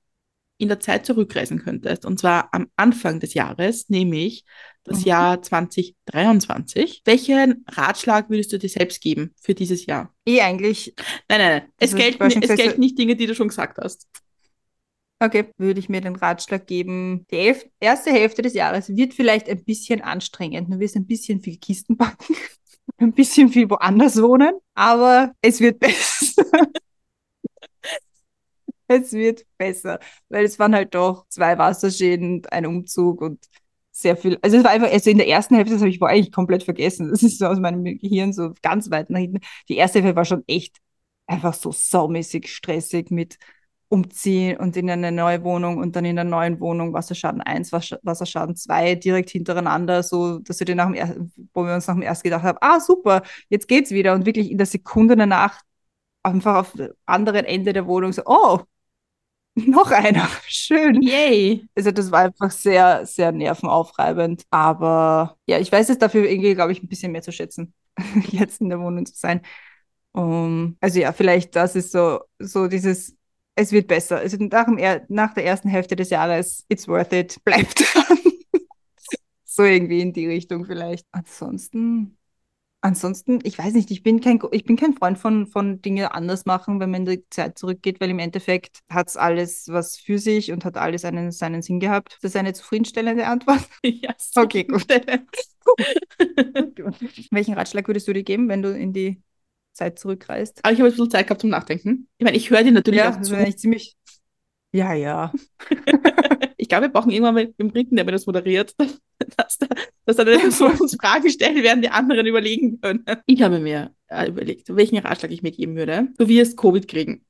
[0.57, 4.45] in der Zeit zurückreisen könntest, und zwar am Anfang des Jahres, nämlich
[4.85, 5.05] das Mhm.
[5.05, 10.13] Jahr 2023, welchen Ratschlag würdest du dir selbst geben für dieses Jahr?
[10.25, 10.93] Eh eigentlich,
[11.27, 11.69] Nein, nein, nein.
[11.79, 14.07] Es, Also, gelten, es gelten nicht Dinge, die du schon gesagt hast.
[15.19, 19.49] Okay, würde ich mir den Ratschlag geben, die elf, erste Hälfte des Jahres wird vielleicht
[19.49, 20.73] ein bisschen anstrengend.
[20.73, 22.35] Du wirst ein bisschen viel Kisten packen,
[22.97, 26.43] ein bisschen viel woanders wohnen, aber es wird besser.
[28.87, 29.99] es wird besser,
[30.29, 33.45] weil es waren halt doch zwei Wasserschäden, ein Umzug und
[33.91, 34.37] sehr viel.
[34.41, 36.63] Also es war einfach, also in der ersten Hälfte, das habe ich vorher eigentlich komplett
[36.63, 37.09] vergessen.
[37.11, 39.39] Das ist so aus meinem Gehirn so ganz weit nach hinten.
[39.69, 40.77] Die erste Hälfte war schon echt
[41.27, 43.37] einfach so saumäßig stressig mit
[43.93, 47.99] umziehen und in eine neue Wohnung und dann in der neuen Wohnung Wasserschaden 1, Wasser-
[48.03, 51.95] Wasserschaden 2 direkt hintereinander, so dass wir, den nach dem ersten, wo wir uns nach
[51.95, 55.61] dem ersten gedacht haben, ah super, jetzt geht's wieder und wirklich in der Sekunde danach
[56.23, 58.59] einfach auf dem anderen Ende der Wohnung so, oh,
[59.55, 61.01] noch einer, schön.
[61.01, 61.67] Yay!
[61.75, 64.43] Also das war einfach sehr, sehr nervenaufreibend.
[64.49, 67.73] Aber ja, ich weiß es dafür irgendwie, glaube ich, ein bisschen mehr zu schätzen,
[68.31, 69.41] jetzt in der Wohnung zu sein.
[70.13, 73.15] Um, also ja, vielleicht das ist so, so dieses,
[73.55, 74.17] es wird besser.
[74.17, 78.17] Also nach, dem nach der ersten Hälfte des Jahres, it's worth it, bleibt dran.
[79.45, 81.05] so irgendwie in die Richtung vielleicht.
[81.11, 82.17] Ansonsten,
[82.81, 86.45] ansonsten, ich weiß nicht, ich bin kein, ich bin kein Freund von, von Dinge anders
[86.45, 90.19] machen, wenn man in die Zeit zurückgeht, weil im Endeffekt hat es alles was für
[90.19, 92.19] sich und hat alles einen, seinen Sinn gehabt.
[92.21, 93.61] Das ist eine zufriedenstellende Antwort.
[93.85, 94.87] Ja, so Okay, gut.
[97.31, 99.21] Welchen Ratschlag würdest du dir geben, wenn du in die
[99.73, 100.59] Zeit zurückreist?
[100.63, 102.07] Aber ich habe jetzt ein bisschen Zeit gehabt zum Nachdenken.
[102.17, 103.35] Ich meine, ich höre dir natürlich Ja, auch zu.
[103.35, 103.95] eigentlich ziemlich.
[104.71, 105.31] Ja, ja.
[106.57, 108.73] Ich glaube, wir brauchen irgendwann mal den Briten, der mir das moderiert,
[109.37, 109.67] dass, da,
[110.05, 113.03] dass da eine Person uns Fragen stellt, während die anderen überlegen können.
[113.25, 116.07] Ich habe mir äh, überlegt, welchen Ratschlag ich mir geben würde.
[116.17, 117.25] Du wirst Covid kriegen.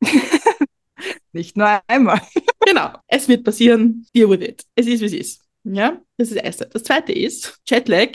[1.31, 2.21] Nicht nur einmal.
[2.63, 2.93] genau.
[3.07, 4.05] Es wird passieren.
[4.15, 4.63] Deal with it.
[4.75, 5.41] Es ist, wie es ist.
[5.63, 6.69] Ja, das ist das Erste.
[6.71, 8.09] Das Zweite ist, Jetlag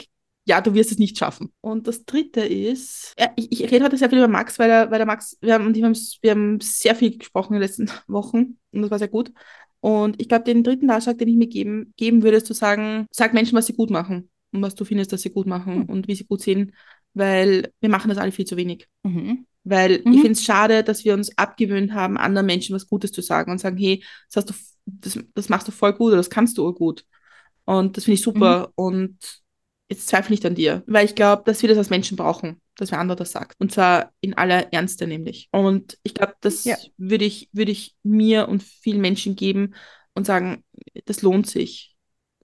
[0.49, 1.53] ja, du wirst es nicht schaffen.
[1.61, 4.89] Und das dritte ist, ja, ich, ich, rede heute sehr viel über Max, weil der,
[4.89, 7.89] weil der Max, wir haben, wir, haben, wir haben sehr viel gesprochen in den letzten
[8.07, 9.31] Wochen und das war sehr gut.
[9.79, 13.05] Und ich glaube, den dritten Ratschlag, den ich mir geben, geben würde, ist zu sagen,
[13.11, 15.85] sag Menschen, was sie gut machen und was du findest, dass sie gut machen mhm.
[15.85, 16.73] und wie sie gut sind,
[17.13, 18.87] weil wir machen das alle viel zu wenig.
[19.03, 19.45] Mhm.
[19.63, 20.13] Weil mhm.
[20.13, 23.51] ich finde es schade, dass wir uns abgewöhnt haben, anderen Menschen was Gutes zu sagen
[23.51, 24.53] und sagen, hey, das, hast du,
[24.85, 27.05] das, das machst du voll gut oder das kannst du gut.
[27.65, 28.69] Und das finde ich super.
[28.69, 28.73] Mhm.
[28.75, 29.41] Und
[29.89, 32.91] jetzt zweifle ich an dir, weil ich glaube, dass wir das als Menschen brauchen, dass
[32.91, 33.59] wer andere das sagt.
[33.59, 35.49] Und zwar in aller Ernste nämlich.
[35.51, 36.77] Und ich glaube, das ja.
[36.97, 39.73] würde ich, würde ich mir und vielen Menschen geben
[40.13, 40.63] und sagen,
[41.05, 41.95] das lohnt sich.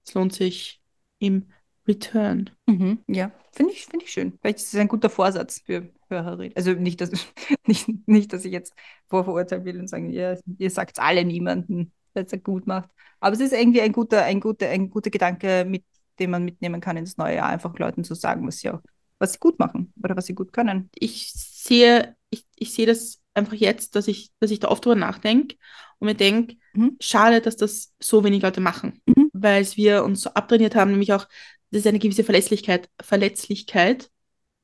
[0.04, 0.82] Das lohnt sich
[1.18, 1.46] im
[1.86, 2.50] Return.
[2.66, 4.36] Mhm, ja, finde ich, find ich schön.
[4.40, 6.52] Vielleicht ist es ein guter Vorsatz für Hörerin.
[6.56, 7.10] Also nicht, dass,
[7.66, 8.74] nicht, nicht, dass ich jetzt
[9.08, 12.90] vorverurteilen will und sagen, ihr, ihr sagt es alle niemanden, der es gut macht.
[13.20, 15.84] Aber es ist irgendwie ein guter, ein guter, ein guter Gedanke, mit
[16.18, 18.80] den man mitnehmen kann ins neue Jahr, einfach Leuten zu sagen, was sie auch,
[19.18, 20.90] was sie gut machen oder was sie gut können.
[20.94, 24.96] Ich sehe, ich, ich sehe das einfach jetzt, dass ich, dass ich da oft drüber
[24.96, 25.56] nachdenke
[25.98, 26.96] und mir denke, mhm.
[27.00, 29.30] schade, dass das so wenig Leute machen, mhm.
[29.32, 31.26] weil wir uns so abtrainiert haben, nämlich auch,
[31.70, 34.10] das ist eine gewisse Verlässlichkeit, Verletzlichkeit,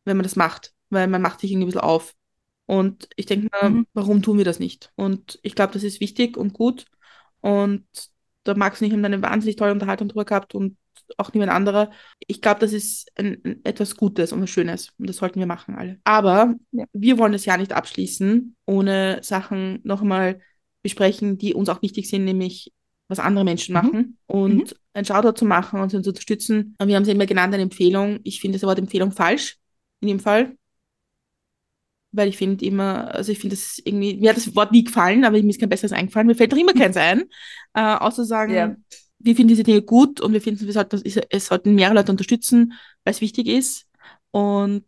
[0.04, 2.14] wenn man das macht, weil man macht sich irgendwie ein bisschen auf.
[2.66, 3.86] Und ich denke mir, mhm.
[3.92, 4.92] warum tun wir das nicht?
[4.94, 6.86] Und ich glaube, das ist wichtig und gut.
[7.40, 7.84] Und
[8.44, 10.76] da Max und ich haben eine wahnsinnig tolle Unterhaltung drüber gehabt und
[11.18, 11.90] auch niemand anderer.
[12.18, 15.46] Ich glaube, das ist ein, ein, etwas Gutes und was Schönes und das sollten wir
[15.46, 15.98] machen alle.
[16.04, 16.84] Aber ja.
[16.92, 20.40] wir wollen das Jahr nicht abschließen, ohne Sachen nochmal
[20.82, 22.72] besprechen, die uns auch wichtig sind, nämlich
[23.08, 23.82] was andere Menschen mhm.
[23.82, 24.76] machen und mhm.
[24.94, 26.74] ein Shoutout zu machen und sie zu unterstützen.
[26.78, 28.20] Und wir haben es immer genannt, eine Empfehlung.
[28.24, 29.58] Ich finde das Wort Empfehlung falsch
[30.00, 30.56] in dem Fall.
[32.14, 35.24] Weil ich finde immer, also ich finde das irgendwie, mir hat das Wort nie gefallen,
[35.24, 36.26] aber mir ist kein besseres eingefallen.
[36.26, 37.22] Mir fällt doch immer keins ein.
[37.72, 38.76] Äh, außer sagen, ja
[39.24, 42.74] wir finden diese Dinge gut und wir finden, wir sollten, es sollten mehrere Leute unterstützen,
[43.04, 43.86] weil es wichtig ist.
[44.30, 44.84] Und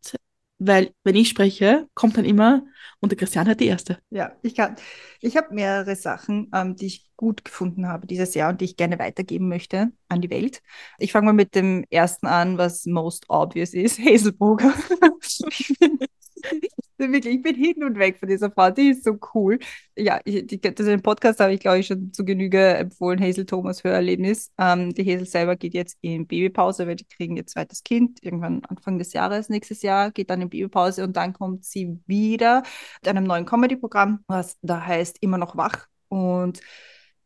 [0.59, 2.63] weil, wenn ich spreche, kommt dann immer,
[3.01, 3.99] und der Christian hat die erste.
[4.11, 4.77] Ja, ich kann.
[5.21, 8.77] Ich habe mehrere Sachen, ähm, die ich gut gefunden habe dieses Jahr und die ich
[8.77, 10.63] gerne weitergeben möchte an die Welt.
[10.99, 14.73] Ich fange mal mit dem ersten an, was most obvious ist, Hazelburger.
[16.97, 19.59] finde wirklich, ich bin hin und weg von dieser Frau, die ist so cool.
[19.97, 23.85] Ja, ich, die, den Podcast habe ich, glaube ich, schon zu Genüge empfohlen, Hazel Thomas
[23.85, 24.51] Hörerlebnis.
[24.59, 28.65] Ähm, die Hazel selber geht jetzt in Babypause, weil die kriegen ihr zweites Kind, irgendwann
[28.67, 32.63] Anfang des Jahres, nächstes Jahr, geht dann in Babypause und dann kommt sie wieder
[33.03, 35.87] mit einem neuen Comedy-Programm, was da heißt Immer noch wach.
[36.09, 36.61] Und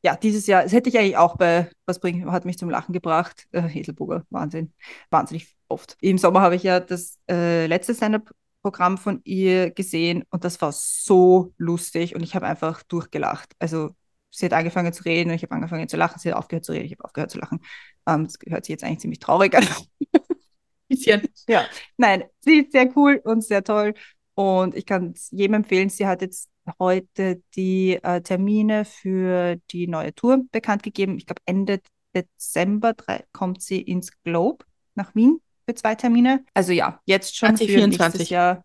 [0.02, 2.92] ja, dieses Jahr, das hätte ich eigentlich auch bei Was bringt, hat mich zum Lachen
[2.92, 3.46] gebracht.
[3.52, 4.72] Äh, Hazelburger, Wahnsinn,
[5.11, 5.96] wahnsinnig oft.
[6.00, 8.31] Im Sommer habe ich ja das äh, letzte Stand-up
[8.68, 13.54] Programm von ihr gesehen und das war so lustig und ich habe einfach durchgelacht.
[13.59, 13.90] Also
[14.31, 16.72] sie hat angefangen zu reden und ich habe angefangen zu lachen, sie hat aufgehört zu
[16.72, 17.61] reden, ich habe aufgehört zu lachen.
[18.07, 19.66] Ähm, das hört sich jetzt eigentlich ziemlich traurig an.
[20.88, 21.22] Bisschen.
[21.48, 21.64] Ja,
[21.96, 23.94] nein, sie ist sehr cool und sehr toll
[24.35, 25.88] und ich kann es jedem empfehlen.
[25.88, 31.16] Sie hat jetzt heute die äh, Termine für die neue Tour bekannt gegeben.
[31.16, 31.81] Ich glaube, Ende
[32.14, 32.94] Dezember
[33.33, 36.44] kommt sie ins Globe nach Wien für zwei Termine.
[36.54, 38.28] Also ja, jetzt schon 2024.
[38.28, 38.64] für Jahr.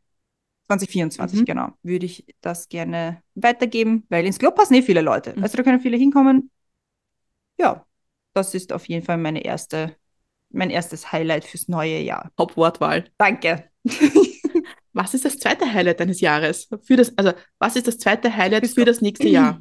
[0.67, 1.45] 2024, mhm.
[1.45, 1.69] genau.
[1.83, 5.33] Würde ich das gerne weitergeben, weil ins Club passen eh viele Leute.
[5.35, 5.43] Mhm.
[5.43, 6.49] Also da können viele hinkommen.
[7.59, 7.85] Ja,
[8.33, 9.97] das ist auf jeden Fall meine erste,
[10.49, 12.31] mein erstes Highlight fürs neue Jahr.
[12.39, 13.09] Hauptwortwahl.
[13.17, 13.69] Danke.
[14.93, 16.69] was ist das zweite Highlight deines Jahres?
[16.83, 19.59] Für das, also, was ist das zweite Highlight für das nächste Jahr?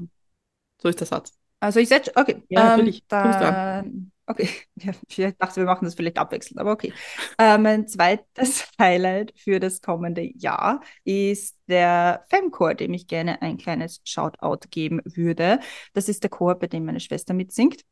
[0.80, 1.32] So ist der Satz.
[1.58, 2.44] Also ich setze, okay.
[2.48, 2.98] Ja, natürlich.
[2.98, 6.92] Ähm, dann, Okay, ja, ich dachte, wir machen das vielleicht abwechselnd, aber okay.
[7.38, 13.58] Äh, mein zweites Highlight für das kommende Jahr ist der Femchor, dem ich gerne ein
[13.58, 15.60] kleines Shoutout geben würde.
[15.92, 17.82] Das ist der Chor, bei dem meine Schwester mitsingt.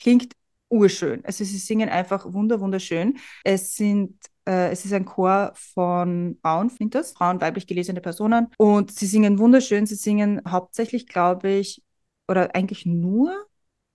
[0.00, 0.34] Klingt
[0.68, 1.24] urschön.
[1.24, 3.18] Also sie singen einfach wunder wunderschön.
[3.44, 7.12] Es sind äh, es ist ein Chor von Frauen, das?
[7.12, 8.48] Frauen, weiblich gelesene Personen.
[8.56, 9.86] Und sie singen wunderschön.
[9.86, 11.82] Sie singen hauptsächlich, glaube ich,
[12.28, 13.46] oder eigentlich nur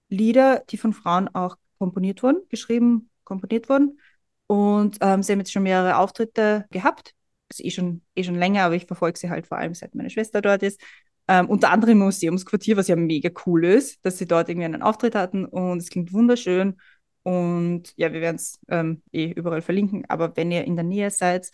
[0.10, 4.00] Lieder, die von Frauen auch komponiert wurden, geschrieben, komponiert wurden.
[4.48, 7.14] Und ähm, sie haben jetzt schon mehrere Auftritte gehabt.
[7.50, 9.96] Das ist eh schon, eh schon länger, aber ich verfolge sie halt vor allem, seit
[9.96, 10.82] meine Schwester dort ist.
[11.28, 14.82] Ähm, unter anderem im Museumsquartier, was ja mega cool ist, dass sie dort irgendwie einen
[14.82, 16.78] Auftritt hatten und es klingt wunderschön.
[17.24, 21.12] Und ja, wir werden es ähm, eh überall verlinken, aber wenn ihr in der Nähe
[21.12, 21.52] seid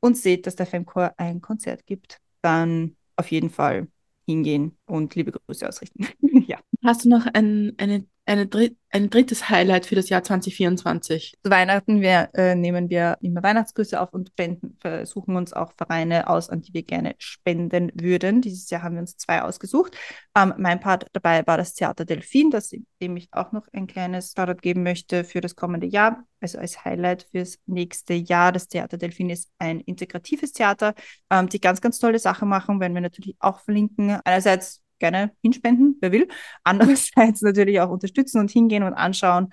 [0.00, 3.88] und seht, dass der Femchor ein Konzert gibt, dann auf jeden Fall
[4.26, 6.06] hingehen und liebe Grüße ausrichten.
[6.46, 6.58] ja.
[6.82, 11.34] Hast du noch ein, eine dritt, ein drittes Highlight für das Jahr 2024?
[11.42, 16.28] Zu Weihnachten wir, äh, nehmen wir immer Weihnachtsgrüße auf und spenden, versuchen uns auch Vereine
[16.28, 18.40] aus, an die wir gerne spenden würden.
[18.40, 19.96] Dieses Jahr haben wir uns zwei ausgesucht.
[20.36, 24.32] Ähm, mein Part dabei war das Theater Delfin, das, dem ich auch noch ein kleines
[24.36, 28.52] Shoutout geben möchte für das kommende Jahr, also als Highlight fürs nächste Jahr.
[28.52, 30.94] Das Theater Delfin ist ein integratives Theater,
[31.30, 34.20] ähm, die ganz, ganz tolle Sachen machen, werden wir natürlich auch verlinken.
[34.24, 36.28] Einerseits gerne hinspenden, wer will.
[36.62, 39.50] Andererseits natürlich auch unterstützen und hingehen und anschauen.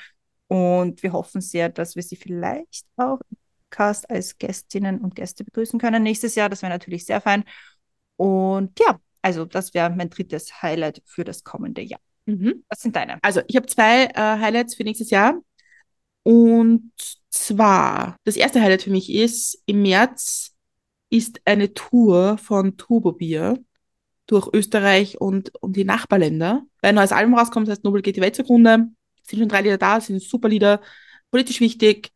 [0.48, 3.38] Und wir hoffen sehr, dass wir sie vielleicht auch im
[3.70, 6.50] Cast als Gästinnen und Gäste begrüßen können nächstes Jahr.
[6.50, 7.46] Das wäre natürlich sehr fein.
[8.18, 12.02] Und ja, also das wäre mein drittes Highlight für das kommende Jahr.
[12.26, 12.64] Mhm.
[12.70, 13.20] Was sind deine?
[13.22, 15.40] Also ich habe zwei äh, Highlights für nächstes Jahr.
[16.24, 16.92] Und
[17.30, 20.56] zwar, das erste Highlight für mich ist, im März
[21.10, 23.58] ist eine Tour von Turbobier
[24.32, 26.64] durch Österreich und, und die Nachbarländer.
[26.82, 28.88] Weil ein neues Album rauskommt, das heißt Nobel geht die Welt zugrunde.
[29.24, 30.82] Sind schon drei Lieder da, sind super Lieder,
[31.30, 32.12] politisch wichtig,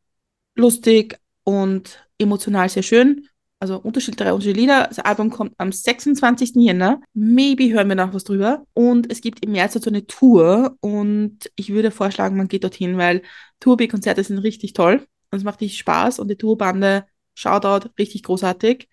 [0.55, 3.27] lustig und emotional sehr schön.
[3.59, 4.87] Also unterschiedliche, unterschiedliche Lieder.
[4.87, 6.53] Das Album kommt am 26.
[6.55, 7.01] Jänner.
[7.13, 8.65] Maybe hören wir noch was drüber.
[8.73, 10.77] Und es gibt im März dazu eine Tour.
[10.79, 13.23] Und ich würde vorschlagen, man geht dorthin, weil
[13.59, 15.05] Tour-B-Konzerte sind richtig toll.
[15.31, 16.19] Und es macht richtig Spaß.
[16.19, 18.87] Und die Tourbande, Shoutout, richtig großartig.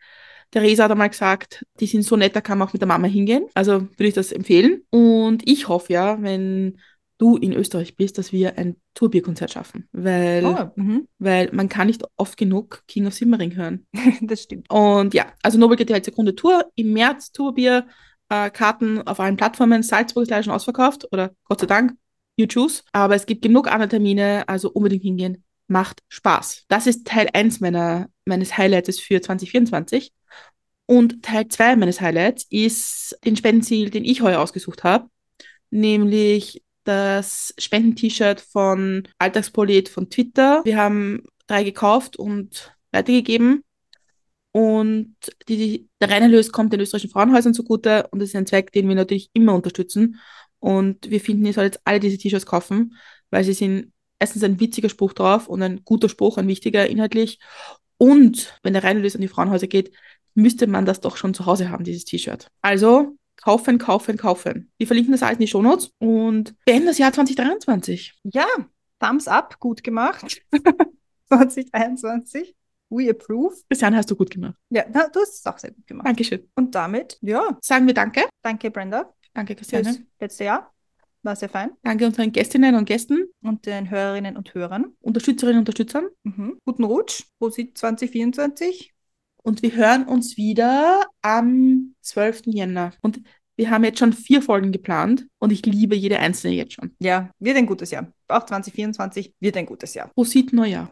[0.52, 3.08] Theresa hat einmal gesagt, die sind so nett, da kann man auch mit der Mama
[3.08, 3.46] hingehen.
[3.54, 4.82] Also würde ich das empfehlen.
[4.90, 6.78] Und ich hoffe ja, wenn
[7.18, 9.88] du in Österreich bist, dass wir ein Tourbierkonzert schaffen.
[9.92, 11.08] Weil, Oh, mhm.
[11.18, 13.86] weil man kann nicht oft genug King of Simmering hören.
[14.20, 14.70] das stimmt.
[14.70, 16.66] Und ja, also Nobel geht die halt Sekunde Tour.
[16.74, 17.86] Im März Tourbier,
[18.28, 19.82] äh, Karten auf allen Plattformen.
[19.82, 21.92] Salzburg ist leider schon ausverkauft oder Gott sei Dank,
[22.36, 22.82] you choose.
[22.92, 25.44] Aber es gibt genug andere Termine, also unbedingt hingehen.
[25.68, 26.64] Macht Spaß.
[26.68, 30.12] Das ist Teil 1 meiner, meines Highlights für 2024.
[30.92, 35.08] Und Teil 2 meines Highlights ist den Spendenziel, den ich heuer ausgesucht habe,
[35.70, 40.60] nämlich das Spenden-T-Shirt von Alltagspolit von Twitter.
[40.66, 43.64] Wir haben drei gekauft und weitergegeben.
[44.50, 45.16] Und
[45.48, 48.86] die, die, der Reinerlös kommt den österreichischen Frauenhäusern zugute und das ist ein Zweck, den
[48.86, 50.20] wir natürlich immer unterstützen.
[50.58, 52.98] Und wir finden, ihr sollt alle diese T-Shirts kaufen,
[53.30, 57.38] weil sie sind erstens ein witziger Spruch drauf und ein guter Spruch, ein wichtiger inhaltlich.
[57.96, 59.92] Und wenn der Reinerlös an die Frauenhäuser geht,
[60.34, 62.48] müsste man das doch schon zu Hause haben, dieses T-Shirt.
[62.62, 64.70] Also kaufen, kaufen, kaufen.
[64.78, 68.14] Wir verlinken das alles in die Shownotes und beenden das Jahr 2023.
[68.24, 68.46] Ja,
[69.00, 70.42] Thumbs up, gut gemacht.
[71.28, 72.54] 2023.
[72.90, 73.56] We approve.
[73.68, 74.54] Christian, hast du gut gemacht.
[74.70, 76.06] Ja, na, du hast es auch sehr gut gemacht.
[76.06, 76.46] Dankeschön.
[76.54, 78.24] Und damit, ja, Sagen wir Danke.
[78.42, 80.06] danke Brenda Danke, fürs Christiane.
[80.20, 80.72] letzte Jahr.
[81.22, 81.70] War sehr fein.
[81.84, 84.92] Danke unseren Gästinnen und Gästen, Und den Hörerinnen und Hörern.
[85.00, 86.08] Unterstützerinnen und Unterstützern.
[86.24, 86.58] Mhm.
[86.66, 87.22] Guten Rutsch.
[87.38, 88.91] Prosit 2024.
[89.44, 92.42] Und wir hören uns wieder am 12.
[92.46, 92.92] Jänner.
[93.00, 93.20] Und
[93.56, 96.94] wir haben jetzt schon vier Folgen geplant und ich liebe jede einzelne jetzt schon.
[97.00, 98.06] Ja, wird ein gutes Jahr.
[98.28, 100.08] Auch 2024 wird ein gutes Jahr.
[100.14, 100.90] Prosit Neujahr.